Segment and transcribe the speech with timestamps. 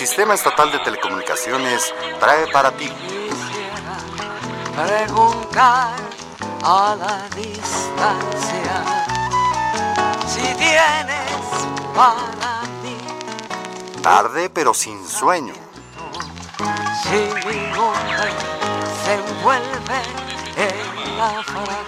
[0.00, 2.90] Sistema Estatal de Telecomunicaciones trae para ti.
[4.74, 5.94] Preguntar
[6.64, 8.82] a la distancia
[10.26, 11.42] si tienes
[11.94, 12.96] para mí.
[14.02, 15.52] Tarde pero sin sueño.
[17.02, 17.70] Si mi
[19.04, 20.00] se envuelve
[20.56, 21.79] en la fragancia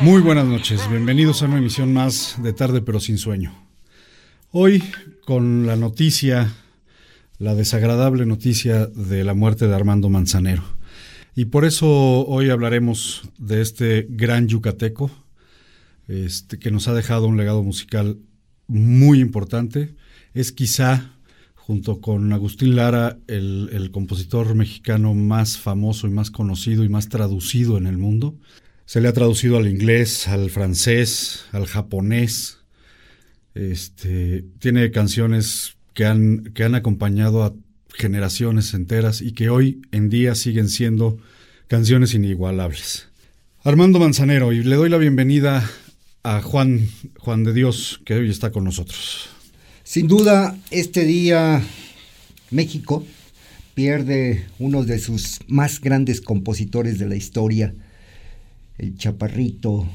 [0.00, 3.54] Muy buenas noches, bienvenidos a una emisión más de Tarde pero sin sueño.
[4.50, 4.82] Hoy
[5.24, 6.52] con la noticia,
[7.38, 10.64] la desagradable noticia de la muerte de Armando Manzanero.
[11.34, 15.10] Y por eso hoy hablaremos de este gran yucateco,
[16.08, 18.18] este, que nos ha dejado un legado musical
[18.66, 19.94] muy importante.
[20.34, 21.16] Es quizá
[21.66, 27.76] junto con Agustín Lara, el, compositor mexicano más famoso y más conocido y más traducido
[27.76, 28.36] en el mundo.
[28.86, 32.58] Se le ha traducido al inglés, al francés, al japonés.
[33.54, 37.52] Este, tiene canciones que han, que han acompañado a
[37.94, 41.18] generaciones enteras y que hoy en día siguen siendo
[41.66, 43.08] canciones inigualables.
[43.64, 45.68] Armando Manzanero, y le doy la bienvenida
[46.22, 49.28] a Juan, Juan de Dios, que hoy está con nosotros.
[49.82, 51.62] Sin duda, este día
[52.50, 53.04] México
[53.74, 57.74] pierde uno de sus más grandes compositores de la historia,
[58.78, 59.86] el chaparrito,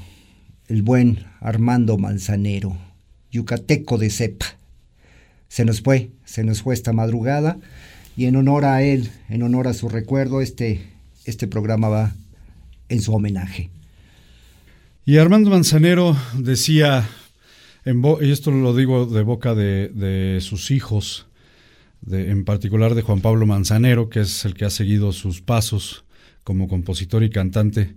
[0.67, 2.77] el buen Armando Manzanero,
[3.31, 4.57] yucateco de cepa.
[5.47, 7.59] Se nos fue, se nos fue esta madrugada
[8.15, 10.81] y en honor a él, en honor a su recuerdo, este,
[11.25, 12.15] este programa va
[12.89, 13.69] en su homenaje.
[15.05, 17.07] Y Armando Manzanero decía
[17.83, 21.25] y esto lo digo de boca de, sus hijos,
[22.09, 26.03] en particular de Juan Pablo Manzanero, que es el que ha seguido sus pasos
[26.43, 27.95] como compositor y cantante.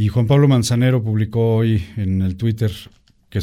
[0.00, 2.72] Y Juan Pablo Manzanero publicó hoy en el Twitter
[3.28, 3.38] que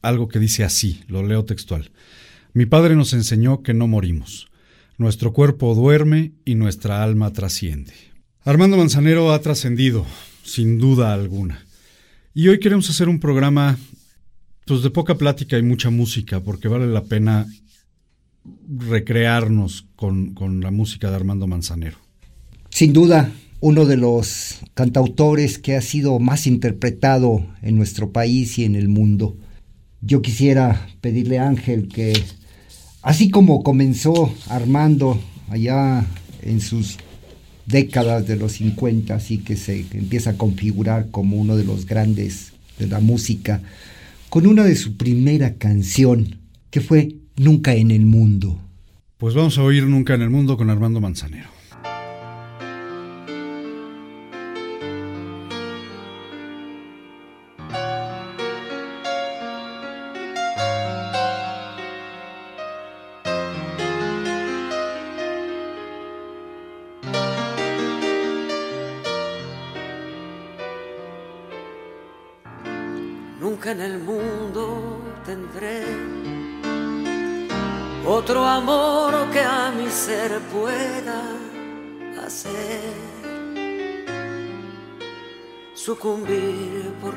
[0.00, 1.90] algo que dice así, lo leo textual.
[2.54, 4.48] Mi padre nos enseñó que no morimos.
[4.96, 7.92] Nuestro cuerpo duerme y nuestra alma trasciende.
[8.44, 10.06] Armando Manzanero ha trascendido,
[10.42, 11.66] sin duda alguna.
[12.32, 13.76] Y hoy queremos hacer un programa
[14.64, 17.46] pues de poca plática y mucha música, porque vale la pena
[18.74, 21.98] recrearnos con, la música de Armando Manzanero.
[22.70, 23.30] Sin duda,
[23.60, 28.88] uno de los cantautores que ha sido más interpretado en nuestro país y en el
[28.88, 29.36] mundo.
[30.00, 32.12] Yo quisiera pedirle a Ángel que,
[33.02, 36.06] así como comenzó Armando allá
[36.42, 36.98] en sus
[37.66, 42.52] décadas de los 50, así que se empieza a configurar como uno de los grandes
[42.78, 43.60] de la música,
[44.28, 46.36] con una de su primera canción,
[46.70, 48.58] que fue Nunca en el Mundo.
[49.16, 51.57] Pues vamos a oír Nunca en el Mundo con Armando Manzanero.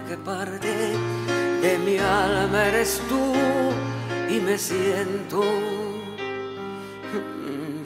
[0.02, 0.94] Porque parte
[1.62, 3.34] de mi alma eres tú
[4.30, 5.44] y me siento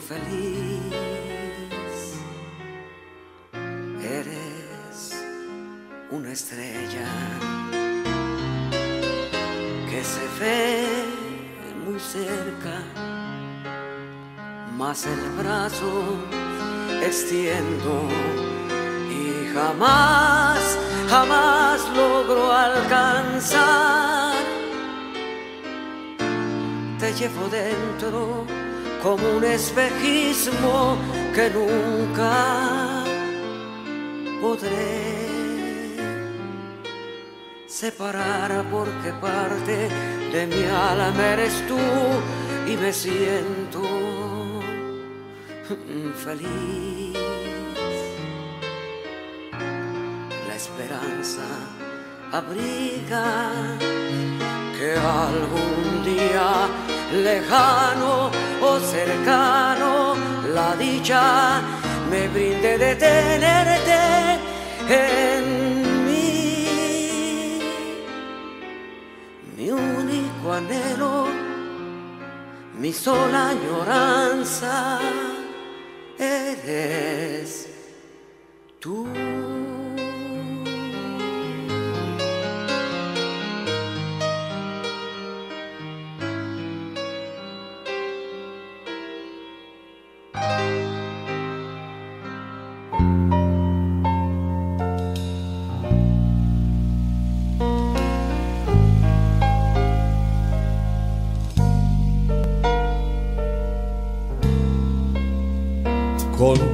[0.08, 0.94] feliz.
[4.02, 5.26] Eres
[6.12, 7.08] una estrella
[10.06, 10.86] se ve
[11.84, 12.78] muy cerca,
[14.78, 16.20] más el brazo
[17.02, 18.08] extiendo
[19.09, 20.78] y jamás,
[21.09, 21.55] jamás
[21.96, 24.36] logro alcanzar.
[27.00, 28.46] Te llevo dentro
[29.03, 30.97] como un espejismo
[31.34, 33.03] que nunca
[34.42, 35.26] podré
[37.68, 39.90] separar porque parte
[40.32, 41.78] de mi alma eres tú
[42.68, 43.82] y me siento
[46.24, 47.18] feliz.
[50.48, 51.44] La esperanza
[52.32, 53.26] abriga
[54.78, 56.68] que algún día
[57.12, 58.32] lejano
[58.62, 60.16] o cercano
[60.54, 61.62] la dicha
[62.10, 64.00] me brinde de tenerte
[64.90, 65.66] en
[70.56, 71.28] anhelo,
[72.80, 75.00] mi sola añoranza
[76.18, 77.68] eres
[78.80, 79.25] tú.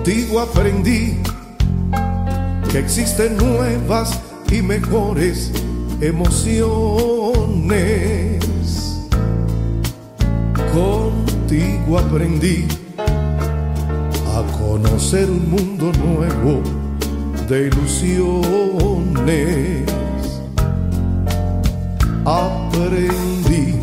[0.04, 1.22] Contigo aprendí
[2.72, 4.20] que existen nuevas
[4.52, 5.52] y mejores
[6.02, 6.90] emociones.
[10.74, 12.66] Contigo aprendí
[12.98, 16.64] a conocer un mundo nuevo
[17.48, 18.24] de ilusiones.
[22.26, 23.76] Aprendí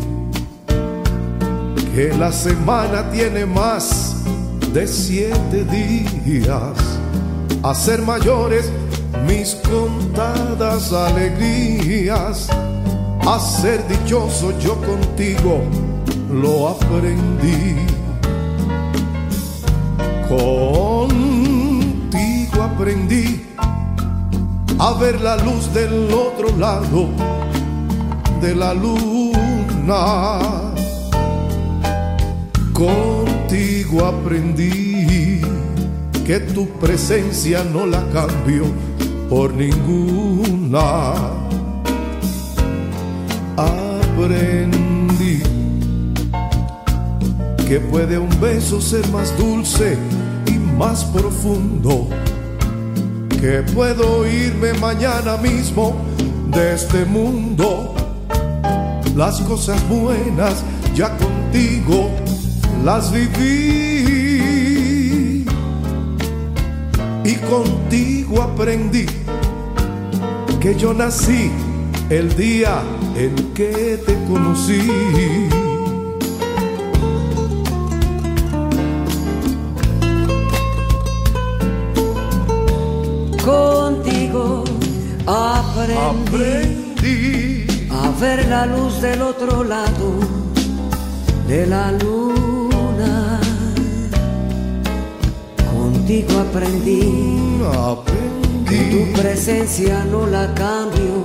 [1.95, 4.08] que la semana tiene más
[4.73, 6.77] de siete días.
[7.63, 8.71] A ser mayores
[9.27, 12.47] mis contadas alegrías.
[13.25, 15.61] A ser dichoso yo contigo
[16.31, 17.75] lo aprendí.
[20.27, 21.49] Contigo
[22.61, 23.45] aprendí
[24.77, 27.09] a ver la luz del otro lado
[28.41, 30.39] de la luna.
[33.49, 35.41] Contigo aprendí
[36.23, 38.65] que tu presencia no la cambio
[39.27, 41.15] por ninguna.
[43.57, 45.41] Aprendí
[47.67, 49.97] que puede un beso ser más dulce
[50.45, 52.07] y más profundo.
[53.41, 55.95] Que puedo irme mañana mismo
[56.51, 57.95] de este mundo.
[59.15, 60.63] Las cosas buenas
[60.93, 62.11] ya contigo
[62.83, 64.69] las viví.
[67.23, 69.05] Y contigo aprendí
[70.59, 71.51] que yo nací
[72.09, 72.81] el día
[73.15, 74.81] en que te conocí.
[83.43, 84.63] Contigo
[85.25, 90.19] aprendí, Aprendí a ver la luz del otro lado
[91.47, 92.28] de la luna.
[96.09, 97.01] Contigo aprendí
[98.67, 99.13] que tu aprendí.
[99.13, 101.23] presencia no la cambio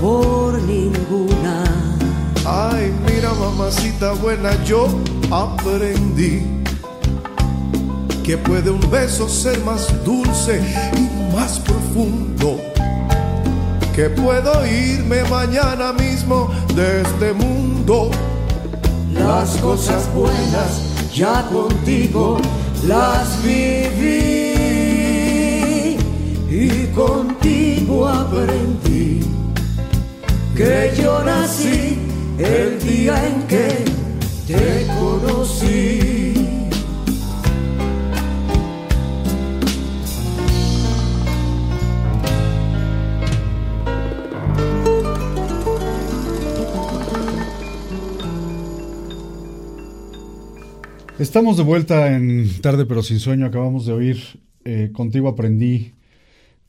[0.00, 1.64] por ninguna.
[2.46, 4.86] Ay, mira mamacita buena, yo
[5.32, 6.46] aprendí
[8.22, 10.62] que puede un beso ser más dulce
[10.96, 12.60] y más profundo.
[13.92, 18.12] Que puedo irme mañana mismo de este mundo.
[19.12, 20.80] Las cosas buenas
[21.12, 22.38] ya contigo
[22.86, 24.38] las viví
[26.50, 29.20] y contigo aprendí
[30.56, 31.98] que yo nací
[32.38, 33.84] el día en que
[34.46, 36.27] te conocí.
[51.18, 53.44] Estamos de vuelta en Tarde pero sin sueño.
[53.44, 54.22] Acabamos de oír
[54.64, 55.94] eh, Contigo aprendí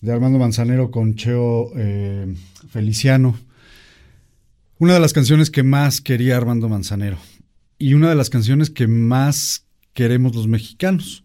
[0.02, 2.34] de Armando Manzanero con Cheo eh,
[2.72, 3.38] Feliciano.
[4.80, 7.20] Una de las canciones que más quería Armando Manzanero
[7.78, 11.24] y una de las canciones que más queremos los mexicanos.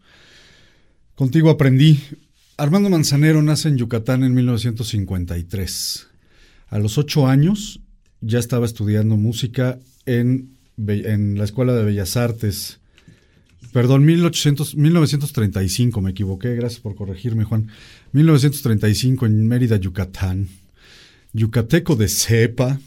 [1.15, 2.03] Contigo aprendí.
[2.59, 6.09] Armando Manzanero nace en Yucatán en 1953.
[6.69, 7.81] A los ocho años
[8.21, 12.81] ya estaba estudiando música en, en la Escuela de Bellas Artes.
[13.75, 17.73] Perdón, 1800, 1935, me equivoqué, gracias por corregirme, Juan.
[18.13, 20.47] 1935 en Mérida, Yucatán.
[21.33, 22.79] Yucateco de cepa.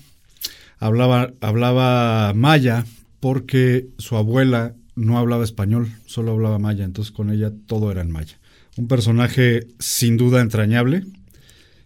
[0.79, 2.85] Hablaba, hablaba maya
[3.19, 8.09] porque su abuela no hablaba español, solo hablaba maya, entonces con ella todo era en
[8.09, 8.39] maya.
[8.77, 11.03] Un personaje sin duda entrañable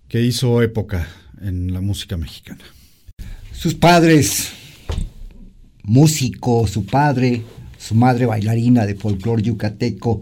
[0.10, 1.08] que hizo época
[1.42, 2.64] en la música mexicana.
[3.52, 4.52] Sus padres,
[5.82, 7.42] músico, su padre,
[7.82, 10.22] su madre bailarina de folclore yucateco,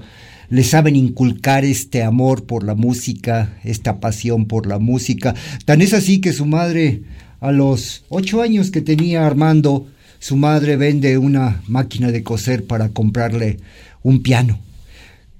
[0.49, 5.35] le saben inculcar este amor por la música, esta pasión por la música.
[5.65, 7.03] Tan es así que su madre,
[7.41, 9.87] a los ocho años que tenía Armando,
[10.19, 13.57] su madre vende una máquina de coser para comprarle
[14.03, 14.59] un piano,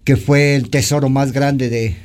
[0.03, 1.95] que fue el tesoro más grande de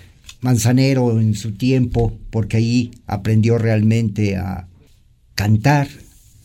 [0.41, 4.69] Manzanero en su tiempo, porque ahí aprendió realmente a
[5.35, 5.89] cantar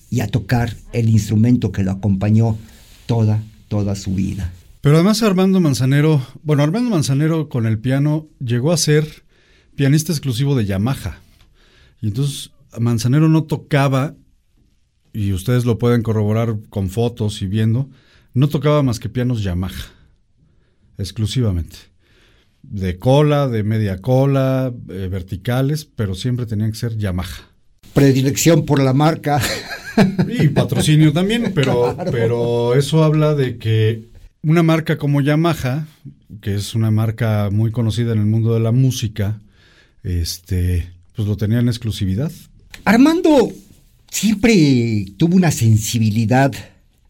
[0.10, 2.58] y a tocar el instrumento que lo acompañó
[3.06, 4.52] toda, toda su vida.
[4.82, 9.24] Pero además Armando Manzanero, bueno, Armando Manzanero con el piano llegó a ser
[9.76, 11.20] pianista exclusivo de Yamaha.
[12.02, 14.16] Y entonces Manzanero no tocaba,
[15.14, 17.90] y ustedes lo pueden corroborar con fotos y viendo,
[18.34, 19.86] no tocaba más que pianos Yamaha,
[20.98, 21.78] exclusivamente.
[22.62, 27.50] De cola, de media cola, eh, verticales, pero siempre tenían que ser Yamaha.
[27.94, 29.42] Predilección por la marca.
[30.28, 32.12] Y patrocinio también, pero, Claro.
[32.12, 34.10] pero eso habla de que
[34.42, 35.88] una marca como Yamaha
[36.42, 39.42] que es una marca muy conocida en el mundo de la música,
[40.04, 42.32] este, pues lo tenía en exclusividad.
[42.86, 43.52] Armando
[44.10, 46.52] siempre tuvo una sensibilidad.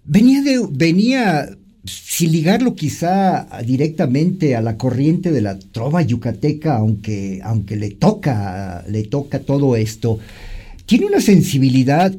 [0.06, 1.50] Venía de, venía
[1.86, 8.84] sin ligarlo quizá directamente a la corriente de la trova yucateca, aunque, aunque le toca,
[8.88, 10.20] le toca todo esto,
[10.86, 12.16] tiene una sensibilidad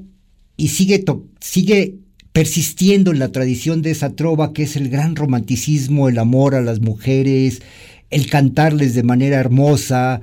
[0.60, 1.02] y sigue,
[1.40, 1.94] sigue
[2.32, 6.60] persistiendo en la tradición de esa trova que es el gran romanticismo, el amor a
[6.60, 7.62] las mujeres,
[8.10, 10.20] el cantarles de manera hermosa,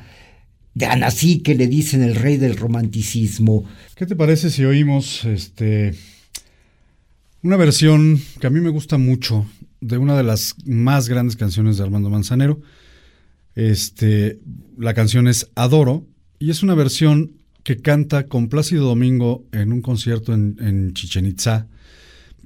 [0.75, 3.65] de Anasí que le dicen el rey del romanticismo.
[3.95, 5.95] ¿Qué te parece si oímos este
[7.41, 9.47] una versión que a mí me gusta mucho
[9.81, 12.61] de una de las más grandes canciones de Armando Manzanero?
[13.55, 14.39] Este,
[14.77, 16.05] la canción es Adoro
[16.37, 17.36] y es una versión
[17.67, 21.67] que canta con Plácido Domingo en un concierto en, en Chichen Itza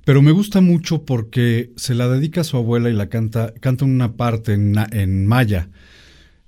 [0.03, 3.85] pero me gusta mucho porque se la dedica a su abuela y la canta, canta
[3.85, 5.69] una parte en, en maya.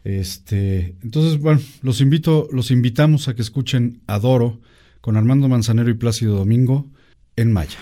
[0.03, 4.59] Este, entonces, bueno, los invito, los invitamos a que escuchen Adoro
[5.01, 6.87] con Armando Manzanero y Plácido Domingo
[7.35, 7.77] en maya.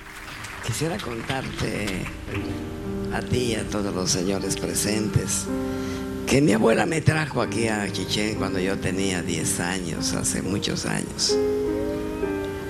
[0.67, 2.03] Quisiera contarte
[3.13, 5.47] a ti y a todos los señores presentes
[6.31, 10.85] que mi abuela me trajo aquí a Chichén cuando yo tenía 10 años, hace muchos
[10.85, 11.37] años.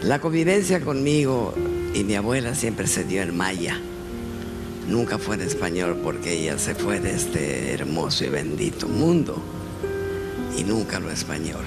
[0.02, 1.54] La convivencia conmigo
[1.94, 3.80] y mi abuela siempre se dio en maya.
[4.88, 9.40] Nunca fue en español porque ella se fue de este hermoso y bendito mundo
[10.58, 11.64] y nunca lo español.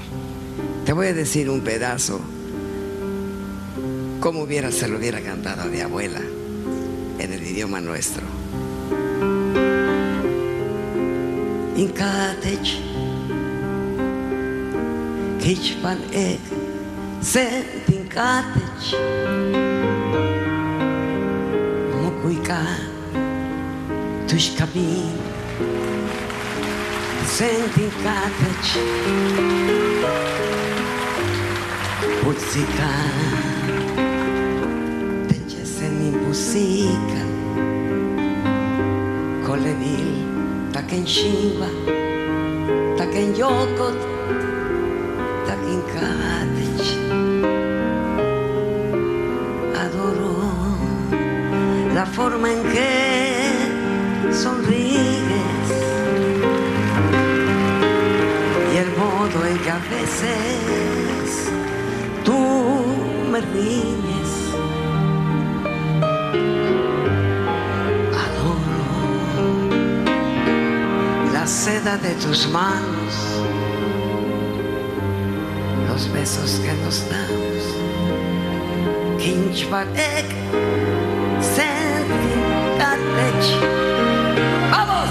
[0.84, 2.20] Te voy a decir un pedazo
[4.18, 6.20] como hubiera se lo hubiera cantado a mi abuela
[7.20, 8.43] en el idioma nuestro.
[11.76, 12.78] in cottage.
[15.42, 16.40] Each one egg
[17.20, 18.94] sent in cottage.
[21.90, 22.78] Vamos cuidar
[24.28, 25.20] dos caminhos.
[27.26, 28.78] Sent in cottage.
[32.22, 32.90] Música,
[35.26, 37.14] te c'è se mi musica.
[40.74, 41.68] Taken shiva,
[42.98, 43.98] taken yokot,
[45.46, 46.88] taken catach,
[49.82, 50.34] adoro
[51.94, 52.92] la forma en que
[54.42, 55.70] sonríes
[58.72, 61.52] y el modo en que a veces
[62.24, 62.40] tú
[63.30, 64.13] me riñes.
[71.64, 73.14] Seda de tus manos,
[75.88, 77.62] los besos que nos damos.
[79.18, 80.28] Kinchbaek,
[84.70, 85.08] ¡Vamos!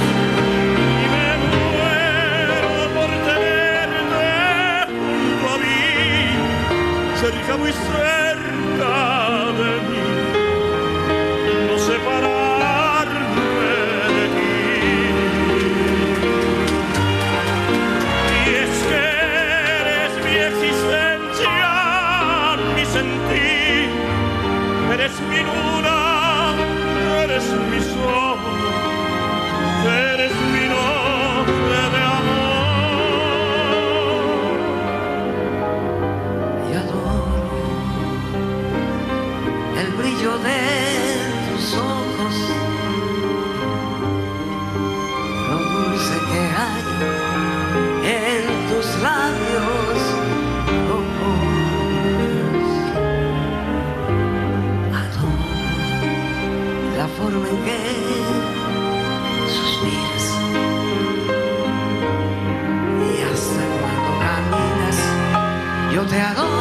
[66.06, 66.53] Te adoro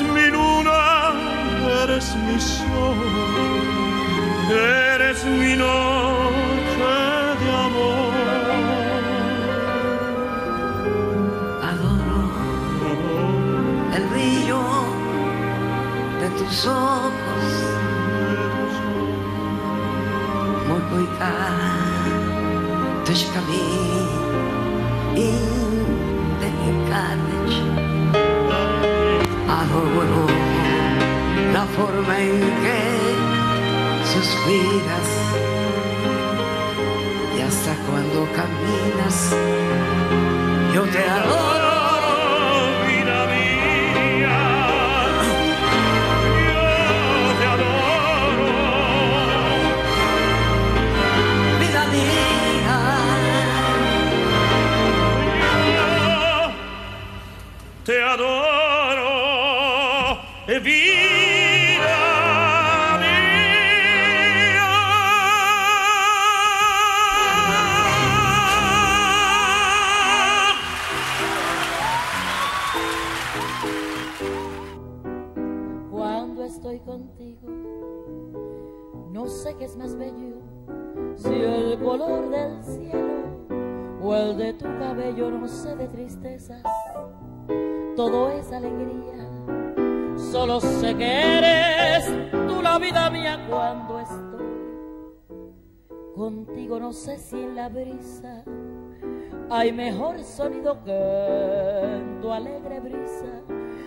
[0.00, 1.12] eres mi luna,
[1.82, 2.96] eres mi sol,
[4.48, 6.94] eres mi noche
[7.40, 8.14] de amor.
[11.68, 12.22] adoro
[13.96, 14.62] el brillo
[16.20, 17.44] de tus ojos
[20.68, 21.06] muy
[23.06, 23.26] Deixa
[31.52, 32.80] la forma en que
[34.12, 35.08] suspiras
[37.36, 39.34] y hasta cuando caminas
[40.74, 41.69] yo te adoro
[79.30, 80.36] sé qué es más bello,
[81.14, 83.20] si el color del cielo
[84.02, 86.62] o el de tu cabello, no sé de tristezas,
[87.96, 89.28] todo es alegría.
[90.16, 92.06] Solo sé que eres
[92.48, 94.30] tú la vida mía cuando estoy
[96.14, 98.44] contigo, no sé si en la brisa
[99.48, 103.42] hay mejor sonido que tu alegre brisa.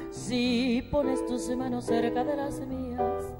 [0.09, 3.33] Si pones tus manos cerca de las mías,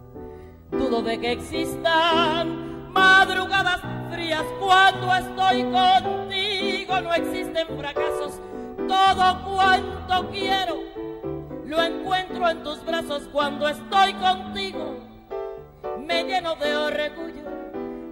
[0.78, 7.02] dudo de que existan madrugadas frías cuando estoy contigo.
[7.02, 8.40] No existen fracasos,
[8.88, 10.94] todo cuanto quiero
[11.74, 14.96] lo encuentro en tus brazos cuando estoy contigo.
[16.00, 17.50] Me lleno de orgullo.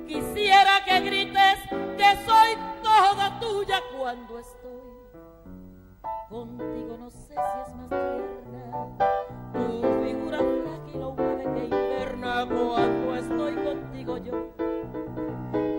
[0.08, 4.82] Quisiera que grites que soy toda tuya cuando estoy
[6.30, 6.98] contigo.
[6.98, 8.98] No sé si es más tierna
[14.18, 14.34] yo.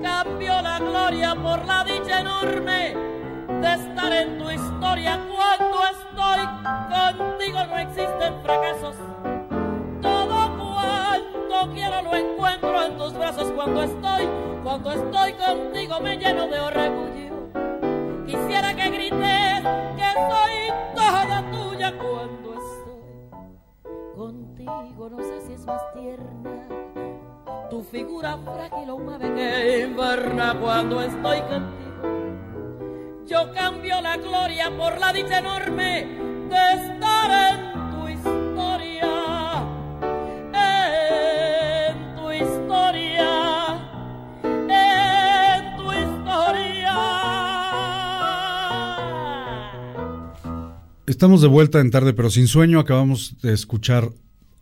[0.02, 2.94] Cambio la gloria por la dicha enorme
[3.60, 6.46] de estar en tu historia cuando estoy
[6.90, 7.66] contigo.
[7.66, 8.96] No existen fracasos.
[10.00, 14.28] Todo cuanto quiero lo encuentro en tus brazos cuando estoy,
[14.62, 18.26] cuando estoy contigo me lleno de orgullo.
[18.26, 19.62] Quisiera que grites
[19.96, 25.10] que soy toda tuya cuando estoy contigo.
[25.10, 26.61] No sé si es más tierna
[27.92, 31.92] figura frágil o un ave que inverna cuando estoy contigo.
[33.28, 36.06] Yo cambio la gloria por la dicha enorme
[36.48, 39.12] de estar en tu historia.
[40.54, 43.28] En tu historia.
[44.42, 46.96] En tu historia.
[51.06, 52.80] Estamos de vuelta en Tarde pero sin sueño.
[52.80, 54.08] Acabamos de escuchar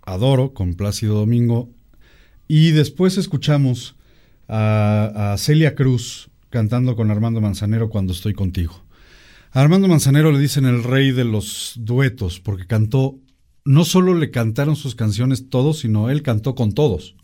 [0.02, 1.68] Adoro con Plácido Domingo
[2.52, 3.94] y después escuchamos
[4.48, 8.82] a, Celia Cruz cantando con Armando Manzanero cuando estoy contigo.
[9.52, 13.20] A Armando Manzanero le dicen el rey de los duetos porque cantó,
[13.64, 17.14] no solo le cantaron sus canciones todos, sino él cantó con todos.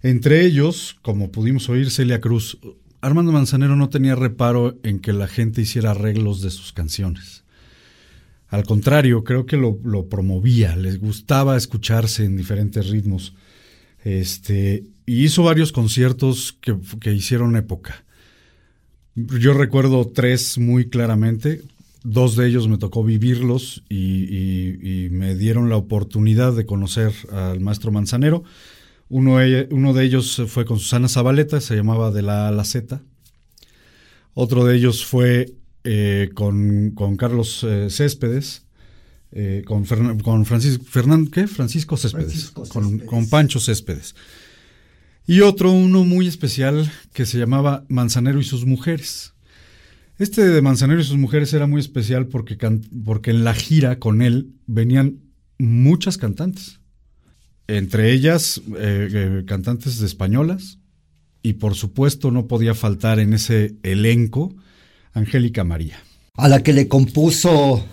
[0.00, 2.58] Entre ellos, como pudimos oír, Celia Cruz,
[3.00, 7.42] Armando Manzanero no tenía reparo en que la gente hiciera arreglos de sus canciones.
[8.46, 13.34] Al contrario, creo que lo, lo promovía, les gustaba escucharse en diferentes ritmos.
[14.04, 18.04] Este, y hizo varios conciertos que, que hicieron época.
[19.14, 21.62] Yo recuerdo tres muy claramente.
[22.04, 27.92] Dos de ellos me tocó vivirlos y, me dieron la oportunidad de conocer al maestro
[27.92, 28.42] Manzanero.
[29.08, 32.64] Uno, e- uno de ellos fue con Susana Zabaleta, se llamaba De la a la
[32.64, 33.02] Z.
[34.34, 35.52] Otro de ellos fue
[35.84, 38.64] eh, con, con Carlos eh, Céspedes,
[39.32, 41.46] eh, con, Fernan- con Francisco, Fernan- ¿qué?
[41.46, 43.08] Francisco Céspedes, Francisco con- Céspedes.
[43.08, 44.14] con Pancho Céspedes.
[45.26, 49.32] Y otro, uno muy especial, que se llamaba Manzanero y sus mujeres.
[50.18, 53.98] Este de Manzanero y sus mujeres era muy especial porque, can- porque en la gira
[53.98, 55.20] con él venían
[55.58, 56.80] muchas cantantes.
[57.68, 60.78] Entre ellas, eh, eh, cantantes de españolas.
[61.44, 64.54] Y por supuesto no podía faltar en ese elenco
[65.12, 65.98] Angélica María.
[66.36, 67.84] a la que le compuso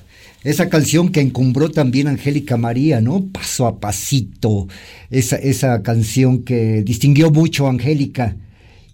[0.43, 3.25] esa canción que encumbró también Angélica María, ¿no?
[3.31, 4.67] Paso a pasito,
[5.09, 8.37] esa, esa canción que distinguió mucho a Angélica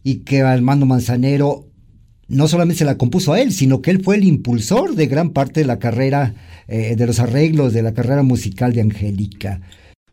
[0.04, 1.68] y que Armando Manzanero
[2.28, 5.32] no solamente se la compuso a él, sino que él fue el impulsor de gran
[5.32, 6.34] parte de la carrera,
[6.68, 9.62] eh, de los arreglos de la carrera musical de Angélica.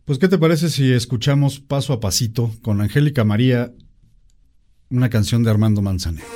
[0.04, 3.72] Pues, ¿qué te parece si escuchamos paso a pasito con Angélica María
[4.90, 6.26] una canción de Armando Manzanero?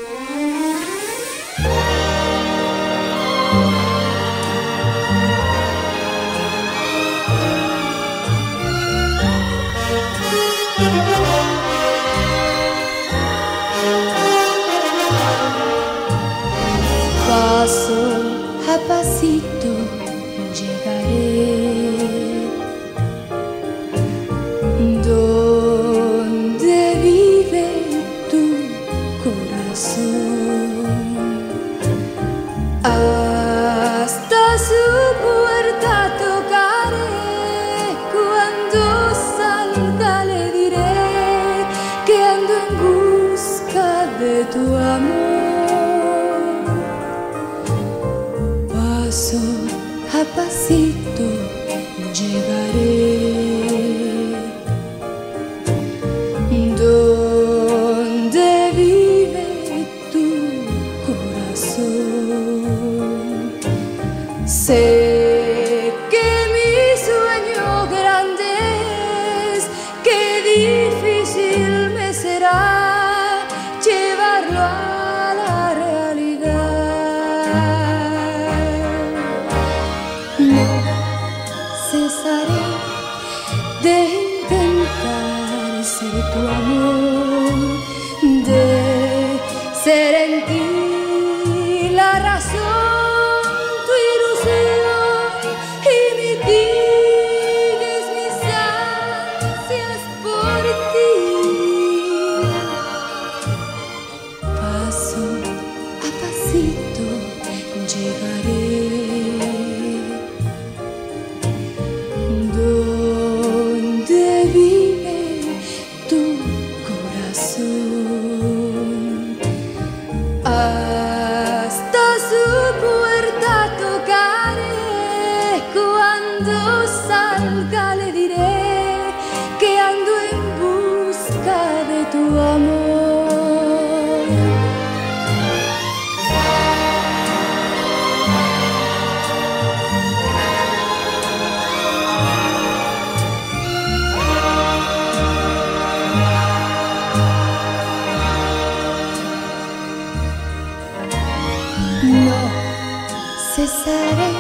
[153.57, 154.33] Cesaré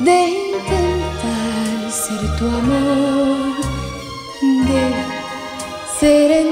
[0.00, 3.54] de intentar ser tu amor,
[4.68, 4.84] de
[6.00, 6.47] ser en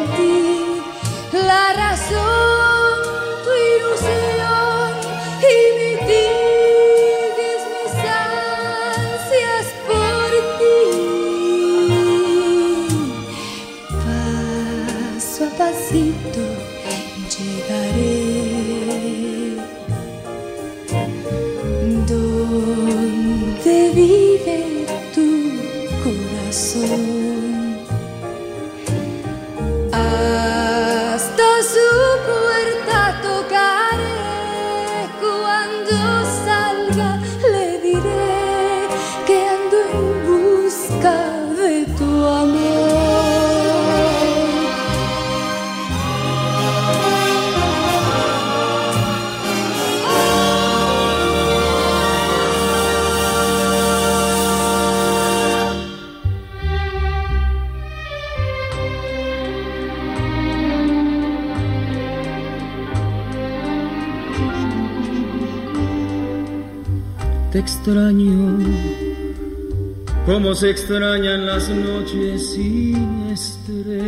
[70.56, 74.00] se extrañan las noches sin estrellas,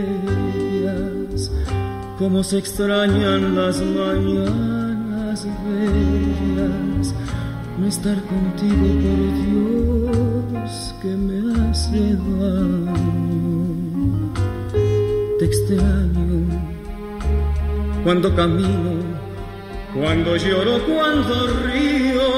[2.19, 7.15] como se extrañan las mañanas bellas.
[7.79, 9.21] No estar contigo, por
[10.55, 13.67] Dios, que me hace daño.
[15.39, 16.47] Te extraño
[18.05, 19.19] cuando camino
[19.95, 22.38] cuando lloro, cuando río,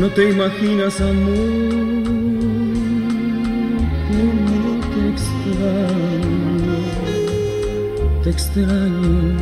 [0.00, 2.04] no te imaginas amor,
[4.08, 6.78] cómo te extraño,
[8.22, 9.36] te extraño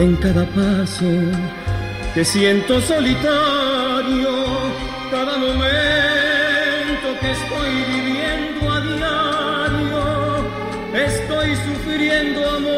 [0.00, 1.10] en cada paso.
[2.14, 4.32] Que siento solitario,
[5.10, 10.04] cada momento que estoy viviendo a diario,
[11.06, 12.77] estoy sufriendo amor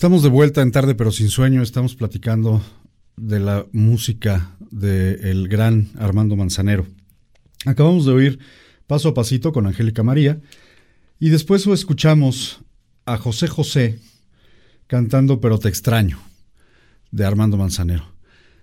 [0.00, 2.62] Estamos de vuelta en tarde pero sin sueño, estamos platicando
[3.18, 6.86] de la música del gran Armando Manzanero.
[7.66, 8.38] Acabamos de oír
[8.86, 10.40] Paso a Pasito con Angélica María
[11.18, 12.62] y después escuchamos
[13.04, 13.98] a José José
[14.86, 16.18] cantando Pero te extraño
[17.10, 18.14] de Armando Manzanero.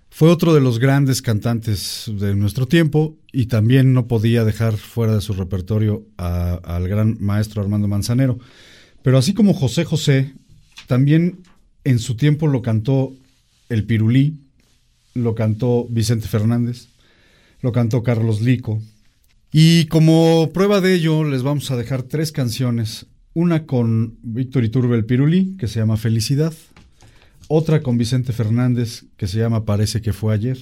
[0.09, 5.13] Fue otro de los grandes cantantes de nuestro tiempo y también no podía dejar fuera
[5.13, 8.39] de su repertorio al gran maestro Armando Manzanero.
[9.03, 10.33] Pero así como José José,
[10.87, 11.43] también
[11.83, 13.13] en su tiempo lo cantó
[13.69, 14.39] el Pirulí,
[15.13, 16.87] lo cantó Vicente Fernández,
[17.61, 18.81] lo cantó Carlos Lico.
[19.51, 23.05] Y como prueba de ello, les vamos a dejar tres canciones.
[23.33, 26.53] Una con Víctor Iturbe el Pirulí, que se llama Felicidad.
[27.47, 30.57] Otra con Vicente Fernández, que se llama Parece que fue ayer.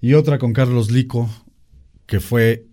[0.00, 1.30] Y otra con Carlos Lico,
[2.06, 2.66] que fue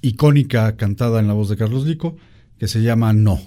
[0.00, 2.16] icónica, cantada en la voz de Carlos Lico,
[2.58, 3.40] que se llama No.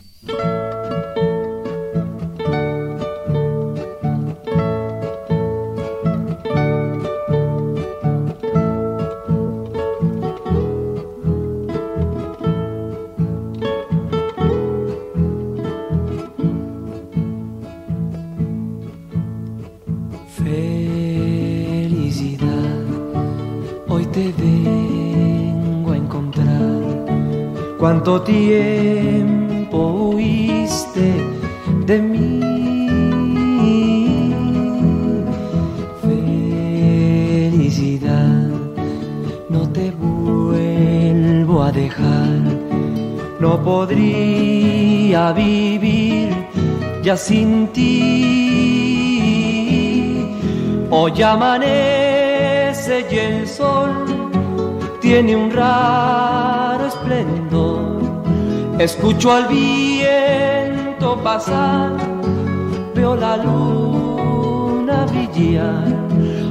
[28.11, 29.77] Cuánto tiempo
[30.13, 31.13] huiste
[31.85, 32.41] de mí.
[37.51, 38.49] Felicidad,
[39.49, 42.41] no te vuelvo a dejar,
[43.39, 46.29] no podría vivir
[47.03, 47.87] ya sin ti.
[50.89, 53.91] Hoy amanece y el sol
[54.99, 57.70] tiene un raro esplendor
[58.81, 61.91] Escucho al viento pasar,
[62.95, 65.85] veo la luna brillar,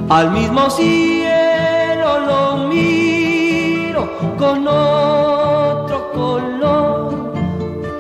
[0.09, 7.35] al mismo cielo lo miro con otro color.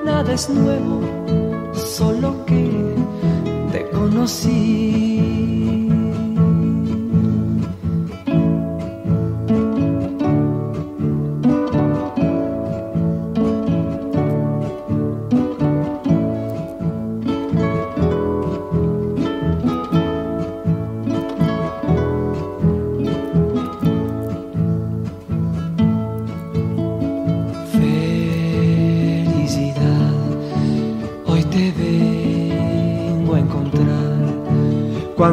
[0.04, 1.00] Nada es nuevo,
[1.74, 2.94] solo que
[3.72, 5.09] te conocí.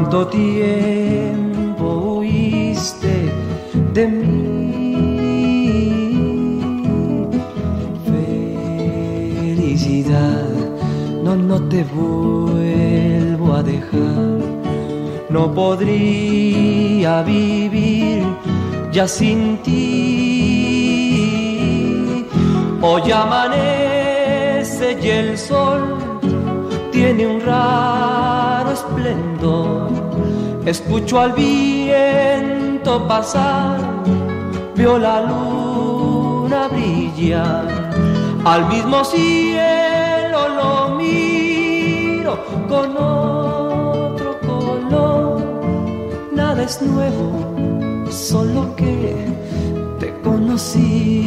[0.10, 3.30] Cuánto tiempo huiste
[3.93, 4.48] de mí.
[9.36, 10.48] Felicidad,
[11.24, 14.39] no, no te vuelvo a dejar.
[15.30, 18.24] No podría vivir
[18.93, 19.74] ya sin ti.
[22.82, 25.98] Hoy amanece y el sol
[26.93, 29.77] tiene un raro esplendor.
[30.68, 33.80] Escucho al viento pasar,
[34.76, 37.90] veo la luna brillar,
[38.44, 45.42] al mismo cielo lo miro con otro color.
[46.34, 47.56] Nada es nuevo,
[48.12, 49.16] solo que
[50.02, 51.27] te conocí.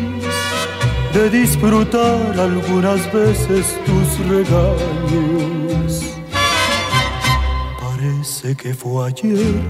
[1.21, 5.91] de disfrutar algunas veces tus regaños.
[7.79, 9.61] Parece que fue ayer.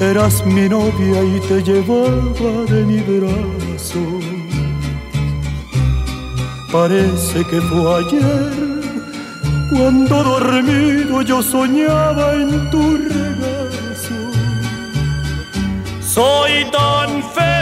[0.00, 4.04] Eras mi novia y te llevaba de mi brazo.
[6.70, 8.52] Parece que fue ayer
[9.70, 14.20] cuando dormido yo soñaba en tu regazo.
[16.02, 17.61] Soy tan feliz,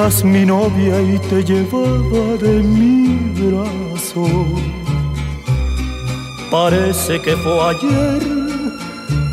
[0.00, 4.26] Eras mi novia y te llevaba de mi brazo.
[6.50, 8.22] Parece que fue ayer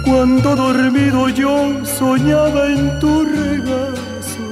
[0.04, 4.46] cuando dormido yo soñaba en tu regazo.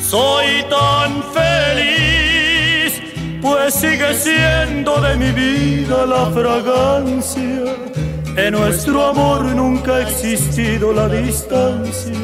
[0.00, 2.92] Soy tan feliz,
[3.42, 7.64] pues sigue siendo de mi vida la fragancia.
[8.36, 12.17] En nuestro amor nunca ha existido la distancia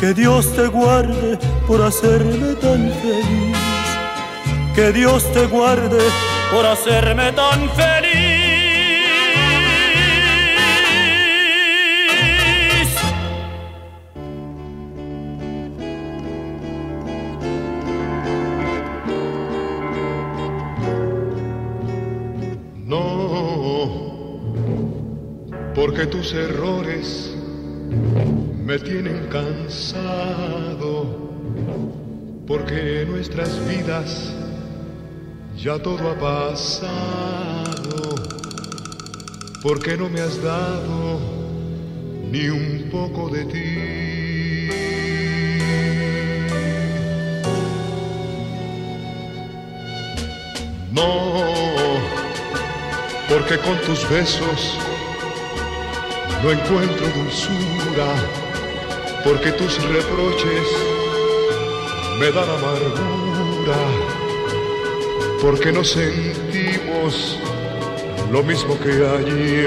[0.00, 3.56] que Dios te guarde por hacerme tan feliz.
[4.74, 6.02] Que Dios te guarde
[6.52, 8.16] por hacerme tan feliz.
[22.84, 24.40] No,
[25.74, 27.36] porque tus errores
[28.66, 31.06] me tienen cansado,
[32.48, 34.34] porque nuestras vidas
[35.56, 38.16] ya todo ha pasado,
[39.62, 41.20] porque no me has dado
[42.32, 44.68] ni un poco de ti.
[50.90, 51.44] No,
[53.28, 54.76] porque con tus besos
[56.42, 58.45] no encuentro dulzura
[59.26, 60.68] porque tus reproches
[62.20, 63.76] me dan amargura,
[65.42, 67.36] porque no sentimos
[68.30, 69.66] lo mismo que ayer.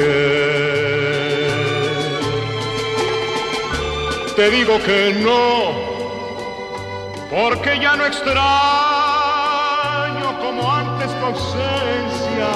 [4.38, 5.74] Te digo que no,
[7.30, 8.40] porque ya no extraño
[10.40, 12.50] como antes tu ausencia,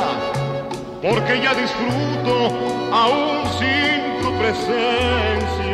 [1.02, 2.50] porque ya disfruto
[2.94, 5.73] aún sin tu presencia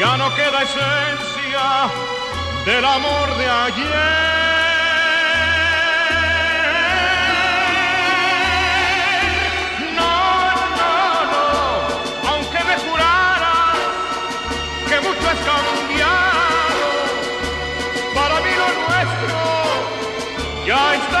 [0.00, 1.90] ya no queda esencia
[2.64, 4.30] del amor de ayer.
[9.98, 10.12] No,
[12.30, 13.56] aunque me jurara
[14.88, 16.86] que mucho has cambiado,
[18.14, 19.38] para mí lo nuestro
[20.66, 21.20] ya está.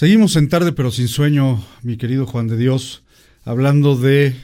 [0.00, 3.02] Seguimos en tarde pero sin sueño, mi querido Juan de Dios,
[3.44, 4.34] hablando de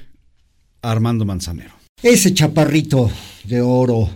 [0.82, 1.70] Armando Manzanero.
[2.02, 3.10] Ese chaparrito
[3.44, 4.10] de oro,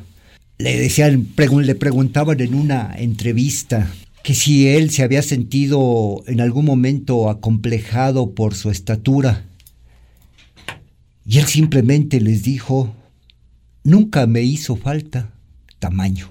[0.59, 3.91] le decían, le preguntaban en una entrevista
[4.23, 9.47] que si él se había sentido en algún momento acomplejado por su estatura.
[11.25, 12.95] Y él simplemente les dijo,
[13.83, 15.31] nunca me hizo falta
[15.79, 16.29] tamaño.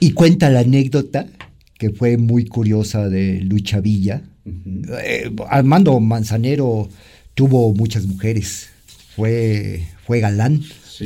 [0.00, 1.26] Y cuenta la anécdota,
[1.78, 4.22] que fue muy curiosa de Lucha Villa.
[4.44, 6.88] Eh, Armando Manzanero
[7.34, 8.68] tuvo muchas mujeres,
[9.16, 10.62] fue, fue galán,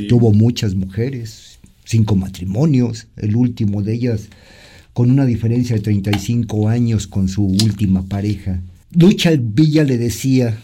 [0.09, 4.29] tuvo muchas mujeres, cinco matrimonios, el último de ellas
[4.93, 8.61] con una diferencia de 35 años con su última pareja.
[8.91, 10.57] Lucha Villa le decía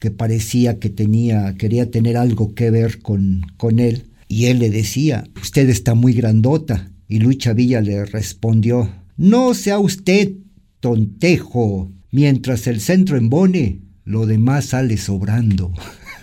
[0.00, 4.70] que parecía que tenía, quería tener algo que ver con, con él, y él le
[4.70, 10.32] decía, usted está muy grandota, y Lucha Villa le respondió, no sea usted
[10.80, 15.72] tontejo, mientras el centro embone, lo demás sale sobrando.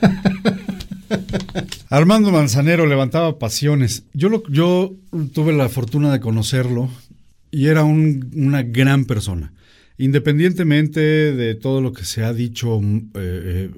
[1.89, 4.05] Armando Manzanero levantaba pasiones.
[4.13, 4.95] Yo, lo, yo
[5.33, 6.89] tuve la fortuna de conocerlo
[7.51, 9.53] y era un, una gran persona.
[9.97, 13.69] Independientemente de todo lo que se ha dicho eh, eh,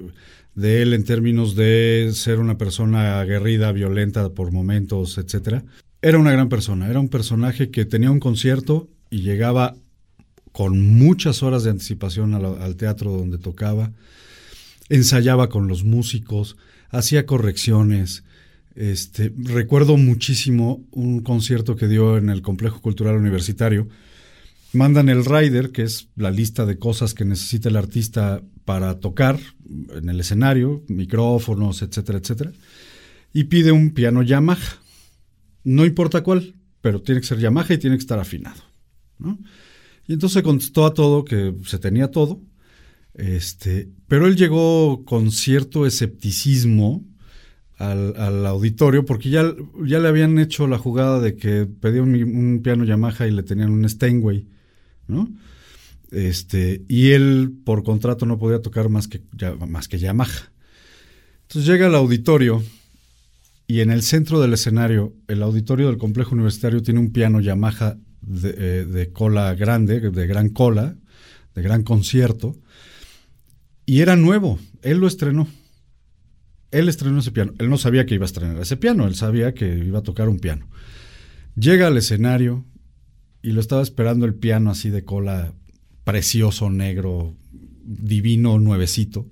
[0.55, 5.65] de él en términos de ser una persona aguerrida, violenta por momentos, etcétera,
[6.01, 6.89] era una gran persona.
[6.89, 9.75] Era un personaje que tenía un concierto y llegaba
[10.51, 13.91] con muchas horas de anticipación al teatro donde tocaba,
[14.87, 16.55] ensayaba con los músicos,
[16.89, 18.23] hacía correcciones.
[18.75, 23.89] Este, recuerdo muchísimo un concierto que dio en el Complejo Cultural Universitario.
[24.71, 29.39] Mandan el rider, que es la lista de cosas que necesita el artista para tocar
[29.93, 32.51] en el escenario, micrófonos, etcétera, etcétera,
[33.33, 34.79] y pide un piano Yamaha.
[35.65, 38.74] No importa cuál, pero tiene que ser Yamaha y tiene que estar afinado.
[40.07, 42.41] Y entonces contestó a todo que se tenía todo,
[43.13, 47.03] este, pero él llegó con cierto escepticismo
[47.77, 49.53] al, auditorio porque ya,
[49.85, 53.71] ya, le habían hecho la jugada de que pedía un, piano Yamaha y le tenían
[53.71, 54.47] un Steinway,
[55.07, 55.29] ¿no?
[56.11, 59.21] Este, y él por contrato no podía tocar más que,
[59.67, 60.51] más que Yamaha.
[61.43, 62.63] Entonces llega al auditorio
[63.67, 67.97] y en el centro del escenario, el auditorio del complejo universitario tiene un piano Yamaha
[68.25, 70.95] de, eh, de cola grande, de gran cola,
[71.53, 72.55] de gran concierto,
[73.85, 75.47] y era nuevo, él lo estrenó.
[76.71, 77.53] Él estrenó ese piano.
[77.59, 80.27] Él no sabía que iba a estrenar ese piano, él sabía que iba a tocar
[80.27, 80.67] un piano.
[81.55, 82.65] Llega al escenario
[83.41, 85.53] y lo estaba esperando el piano así de cola
[86.03, 87.35] precioso, negro,
[87.83, 89.27] divino, nuevecito.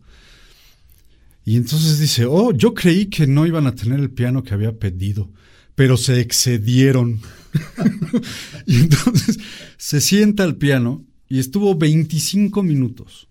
[1.43, 4.77] Y entonces dice, oh, yo creí que no iban a tener el piano que había
[4.77, 5.29] pedido,
[5.75, 7.21] pero se excedieron.
[8.65, 9.39] y entonces
[9.77, 13.27] se sienta al piano y estuvo 25 minutos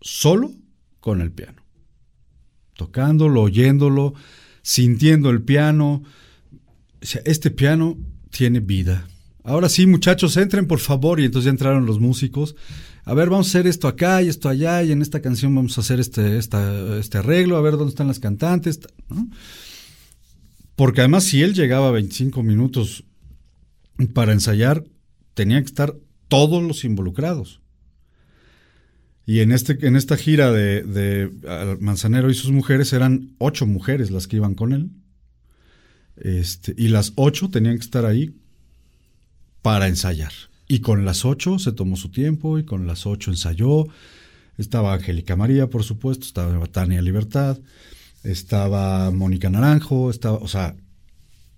[0.00, 0.52] solo
[1.00, 1.62] con el piano,
[2.74, 4.14] tocándolo, oyéndolo,
[4.62, 6.02] sintiendo el piano.
[7.00, 7.96] este piano
[8.30, 9.06] tiene vida.
[9.44, 11.20] Ahora sí, muchachos, entren por favor.
[11.20, 12.56] Y entonces ya entraron los músicos.
[13.04, 14.82] A ver, vamos a hacer esto acá y esto allá.
[14.82, 17.56] Y en esta canción vamos a hacer este, este arreglo.
[17.56, 18.80] A ver dónde están las cantantes.
[20.76, 23.04] Porque además, si él llegaba a 25 minutos
[24.12, 24.84] para ensayar,
[25.34, 25.96] tenía que estar
[26.28, 27.60] todos los involucrados.
[29.24, 31.30] Y en, este, en esta gira de,
[31.80, 34.90] Manzanero y sus mujeres eran ocho mujeres las que iban con él.
[36.16, 38.36] Este, y las ocho tenían que estar ahí
[39.62, 40.32] para ensayar.
[40.68, 43.86] Y con las ocho se tomó su tiempo y con las ocho ensayó.
[44.58, 47.58] Estaba Angélica María, por supuesto, estaba Tania Libertad,
[48.30, 50.76] estaba Mónica Naranjo, estaba, o sea,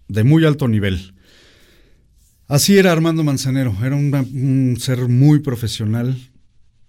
[0.09, 1.15] de muy alto nivel.
[2.47, 6.17] Así era Armando Manzanero, era un ser muy profesional,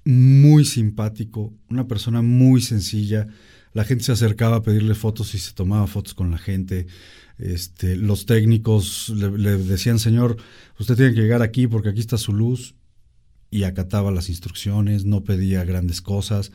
[0.05, 3.27] muy simpático, una persona muy sencilla.
[3.73, 6.87] La gente se acercaba a pedirle fotos y se tomaba fotos con la gente.
[7.37, 10.37] Este, los técnicos le, decían, señor,
[10.79, 12.75] usted tiene que llegar aquí porque aquí está su luz.
[13.51, 16.51] Y acataba las instrucciones, no pedía grandes cosas.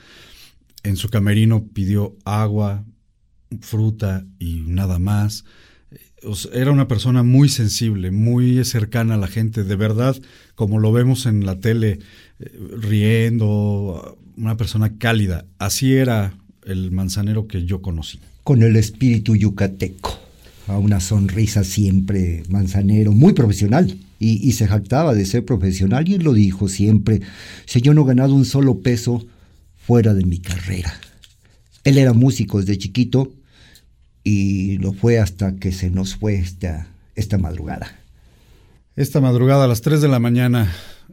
[0.84, 2.84] En su camerino pidió agua,
[3.60, 5.44] fruta y nada más.
[6.52, 10.16] Era una persona muy sensible, muy cercana a la gente, de verdad,
[10.54, 11.98] como lo vemos en la tele,
[12.80, 15.44] riendo, una persona cálida.
[15.58, 16.34] Así era
[16.64, 18.20] el manzanero que yo conocí.
[18.42, 20.18] Con el espíritu yucateco,
[20.66, 23.98] a una sonrisa siempre manzanero, muy profesional.
[24.20, 27.20] Y, se jactaba de ser profesional y él lo dijo siempre,
[27.66, 29.26] si yo no he ganado un solo peso
[29.76, 30.98] fuera de mi carrera.
[31.82, 33.34] Él era músico desde chiquito
[34.24, 38.00] y lo fue hasta que se nos fue esta, esta madrugada.
[38.96, 40.72] Esta madrugada a las 3 de la mañana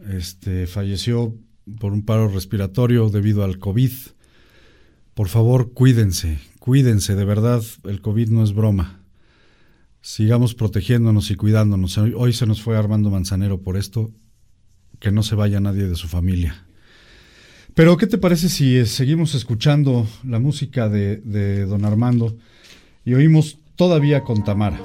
[0.09, 1.35] este, falleció
[1.79, 3.91] por un paro respiratorio debido al COVID.
[5.13, 9.01] Por favor, cuídense, cuídense, de verdad, el COVID no es broma.
[10.01, 11.97] sigamos protegiéndonos y cuidándonos.
[11.97, 14.11] Hoy, se nos fue Armando Manzanero por esto,
[14.99, 16.65] que no se vaya nadie de su familia.
[17.75, 22.37] Pero, ¿qué te parece si eh, seguimos escuchando la música de, de don Armando
[23.05, 24.79] y oímos todavía con Tamara?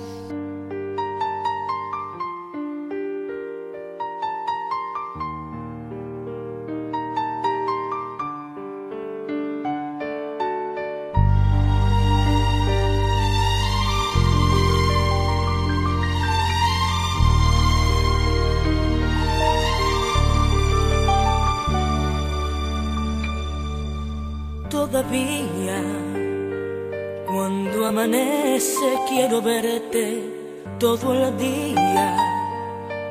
[30.79, 32.17] Todo el día.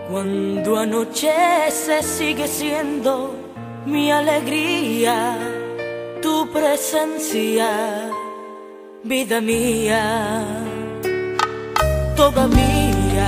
[0.10, 3.34] Cuando anochece sigue siendo
[3.86, 5.38] mi alegría,
[6.22, 8.10] tu presencia,
[9.04, 10.44] vida mía.
[12.16, 13.28] Todavía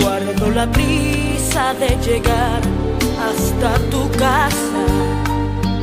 [0.00, 2.60] guardo la prisa de llegar
[3.28, 4.84] hasta tu casa.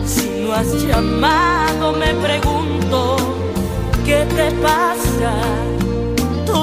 [0.05, 3.15] Si no has llamado me pregunto
[4.05, 5.33] qué te pasa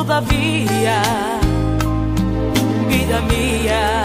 [0.04, 1.00] todavía,
[2.88, 4.01] vida mía.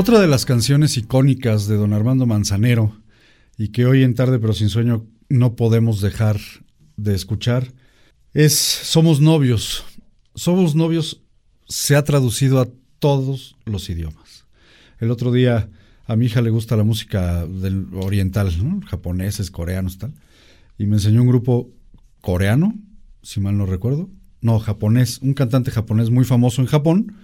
[0.00, 2.96] Otra de las canciones icónicas de don Armando Manzanero
[3.58, 6.40] y que hoy en Tarde pero sin sueño no podemos dejar
[6.96, 7.74] de escuchar
[8.32, 9.84] es Somos novios.
[10.34, 11.20] Somos novios
[11.68, 14.46] se ha traducido a todos los idiomas.
[15.00, 15.68] El otro día
[16.06, 18.50] a mi hija le gusta la música del oriental,
[18.86, 20.14] japoneses, coreanos, tal,
[20.78, 21.68] y me enseñó un grupo
[22.22, 22.74] coreano,
[23.22, 24.08] si mal no recuerdo,
[24.40, 27.16] no, japonés, un cantante japonés muy famoso en Japón,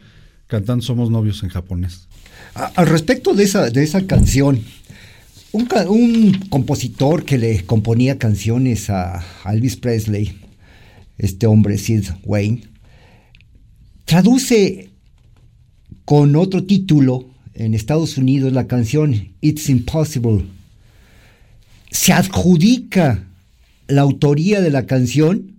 [0.47, 2.09] cantando Somos novios en japonés.
[2.55, 4.63] Al respecto de esa, de esa canción,
[5.53, 10.39] un, un compositor que le componía canciones a Elvis Presley,
[11.19, 12.63] este hombre Sid Wayne,
[14.05, 14.91] traduce
[16.05, 20.45] con otro título en Estados Unidos la canción It's Impossible.
[21.91, 23.25] Se adjudica
[23.89, 25.56] la autoría de la canción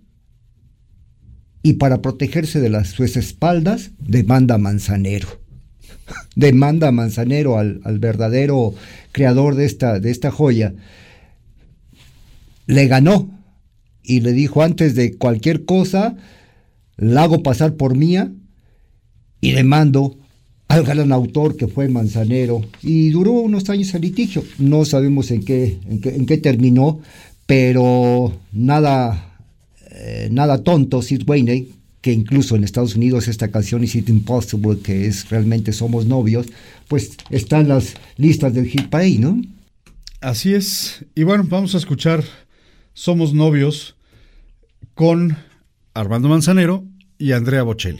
[1.68, 5.28] y para protegerse de las, sus espaldas demanda a Manzanero.
[6.38, 8.74] Demanda a Manzanero al, al verdadero
[9.11, 10.76] creador de esta, de esta joya,
[12.68, 13.30] le ganó
[14.01, 16.15] y le dijo antes de cualquier cosa,
[16.95, 18.32] la hago pasar por mía
[19.41, 20.18] y le mando
[20.70, 24.41] al gran autor que fue Manzanero y duró unos años el litigio.
[24.57, 27.01] No sabemos en qué, en qué, terminó,
[27.45, 29.26] pero nada,
[30.08, 31.68] eh, nada tonto, Sid Wayne,
[32.01, 36.47] que incluso en Estados Unidos esta canción Is It Impossible, que es realmente Somos Novios,
[36.88, 39.41] pues está en las listas del hit parade, ¿no?
[40.22, 41.05] Así es.
[41.14, 42.24] Y bueno, vamos a escuchar
[42.93, 43.95] Somos Novios
[44.93, 45.36] con
[45.93, 46.86] Armando Manzanero
[47.18, 47.99] y Andrea Bocelli.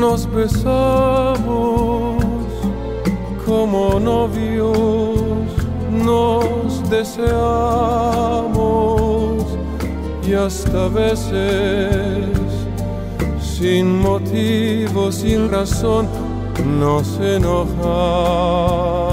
[0.00, 1.36] nos besamos
[3.44, 5.46] como novios,
[5.90, 7.34] nos deseamos
[10.26, 12.24] y hasta veces
[13.42, 16.08] sin motivo, sin razón,
[16.78, 19.09] nos enojamos.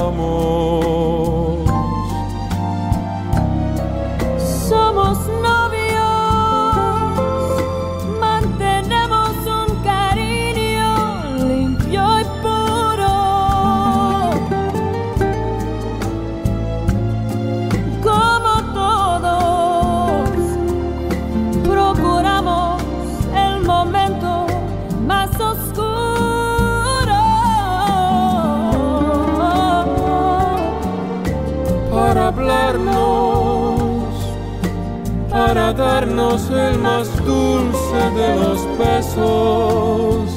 [36.37, 40.29] Darnos el más dulce de los besos.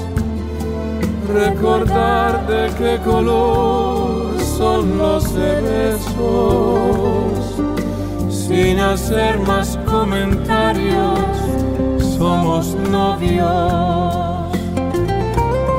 [1.28, 6.02] Recordar de qué color son los besos.
[8.28, 11.18] Sin hacer más comentarios,
[12.18, 13.46] somos novios.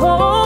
[0.01, 0.40] Oh,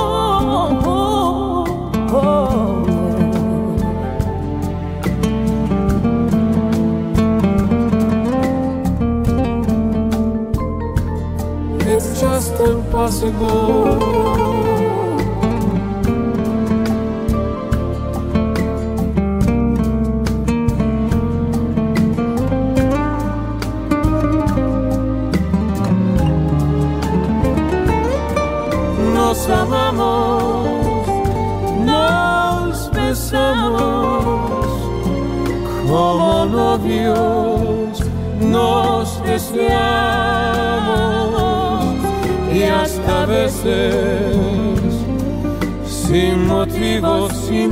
[12.96, 14.55] possible.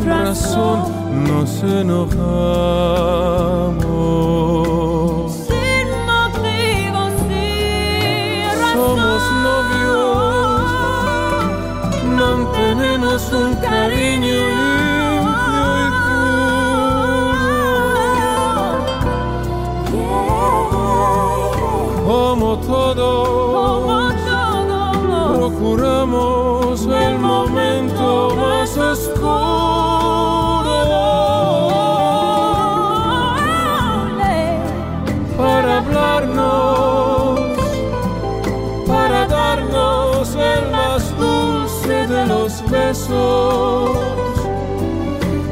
[0.04, 0.84] Razón
[1.28, 2.14] nos enojamos.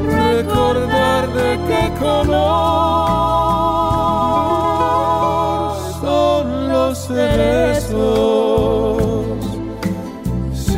[0.05, 2.71] Recordar de qué color
[6.01, 8.51] son los cerezos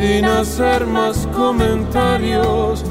[0.04, 2.84] sin hacer más comentarios,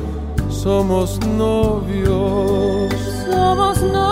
[0.48, 2.92] somos novios.
[3.26, 4.11] Somos novios.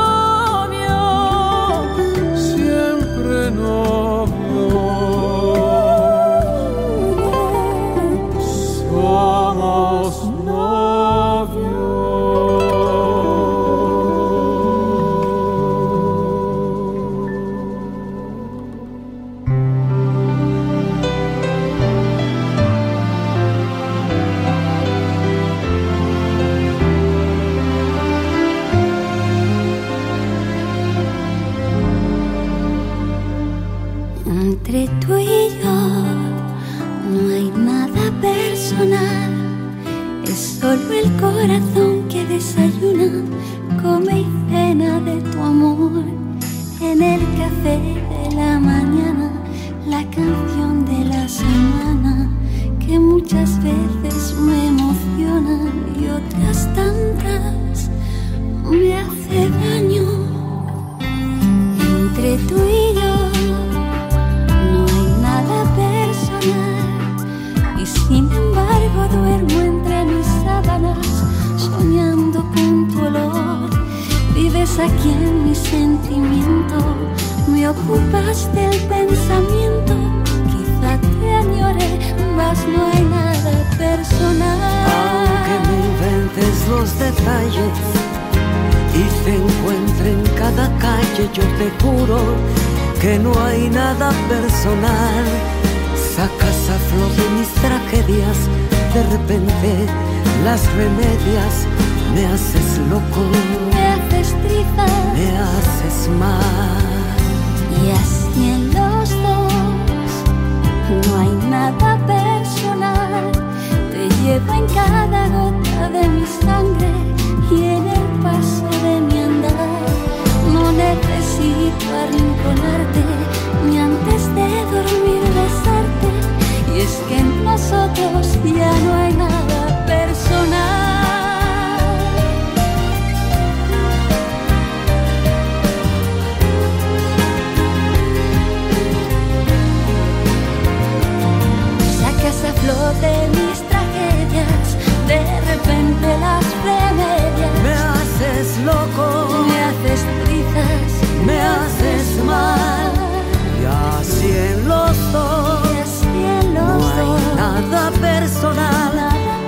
[158.01, 158.93] Personal.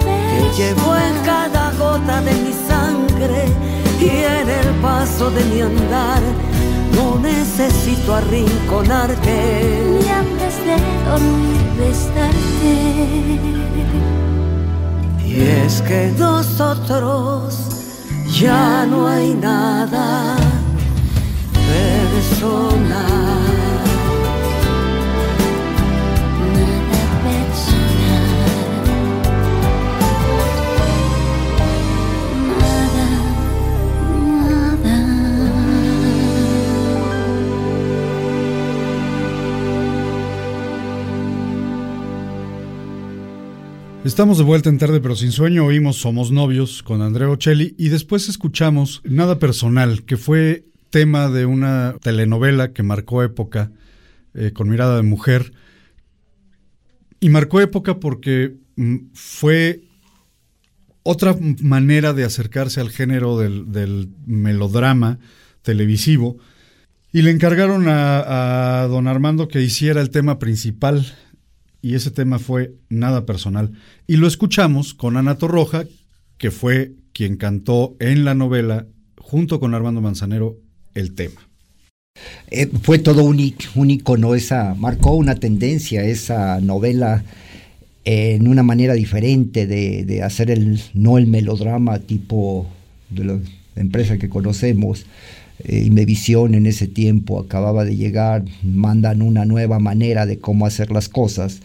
[0.01, 3.45] Te llevo en cada gota de mi sangre
[4.01, 6.22] y en el paso de mi andar.
[6.95, 9.37] No necesito arrinconarte.
[10.01, 10.76] Ni antes de
[11.09, 12.74] dormir besarte.
[15.24, 17.55] Y es que nosotros
[18.41, 20.37] ya no hay nada
[21.72, 23.41] personal.
[44.05, 47.88] Estamos de vuelta en tarde pero sin sueño, oímos Somos novios con Andrea Ocelli y
[47.88, 53.70] después escuchamos Nada personal, que fue tema de una telenovela que marcó época
[54.34, 55.53] eh, con mirada de mujer.
[57.20, 59.84] Y marcó época porque mm, fue
[61.05, 65.20] otra manera de acercarse al género del, del melodrama
[65.62, 66.38] televisivo.
[67.12, 71.07] Y le encargaron a, a don Armando que hiciera el tema principal
[71.83, 73.72] y ese tema fue nada personal.
[74.07, 75.85] Y lo escuchamos con Ana Torroja,
[76.39, 78.87] que fue quien cantó en la novela,
[79.18, 80.57] junto con Armando Manzanero,
[80.95, 81.49] el tema.
[82.51, 87.24] Eh, fue todo un, ic- un icono, esa, marcó una tendencia esa novela
[88.05, 92.68] en una manera diferente de, de hacer el, no el melodrama tipo
[93.11, 93.39] de la
[93.76, 95.07] empresa que conocemos.
[95.65, 100.91] Eh, Imevisión en ese tiempo acababa de llegar, mandan una nueva manera de cómo hacer
[100.91, 101.61] las cosas.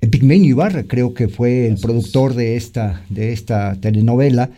[0.00, 4.50] Epigmenio Ibarra creo que fue el productor de esta, de esta telenovela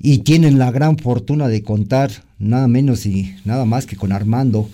[0.00, 4.68] y tienen la gran fortuna de contar nada menos y nada más que con Armando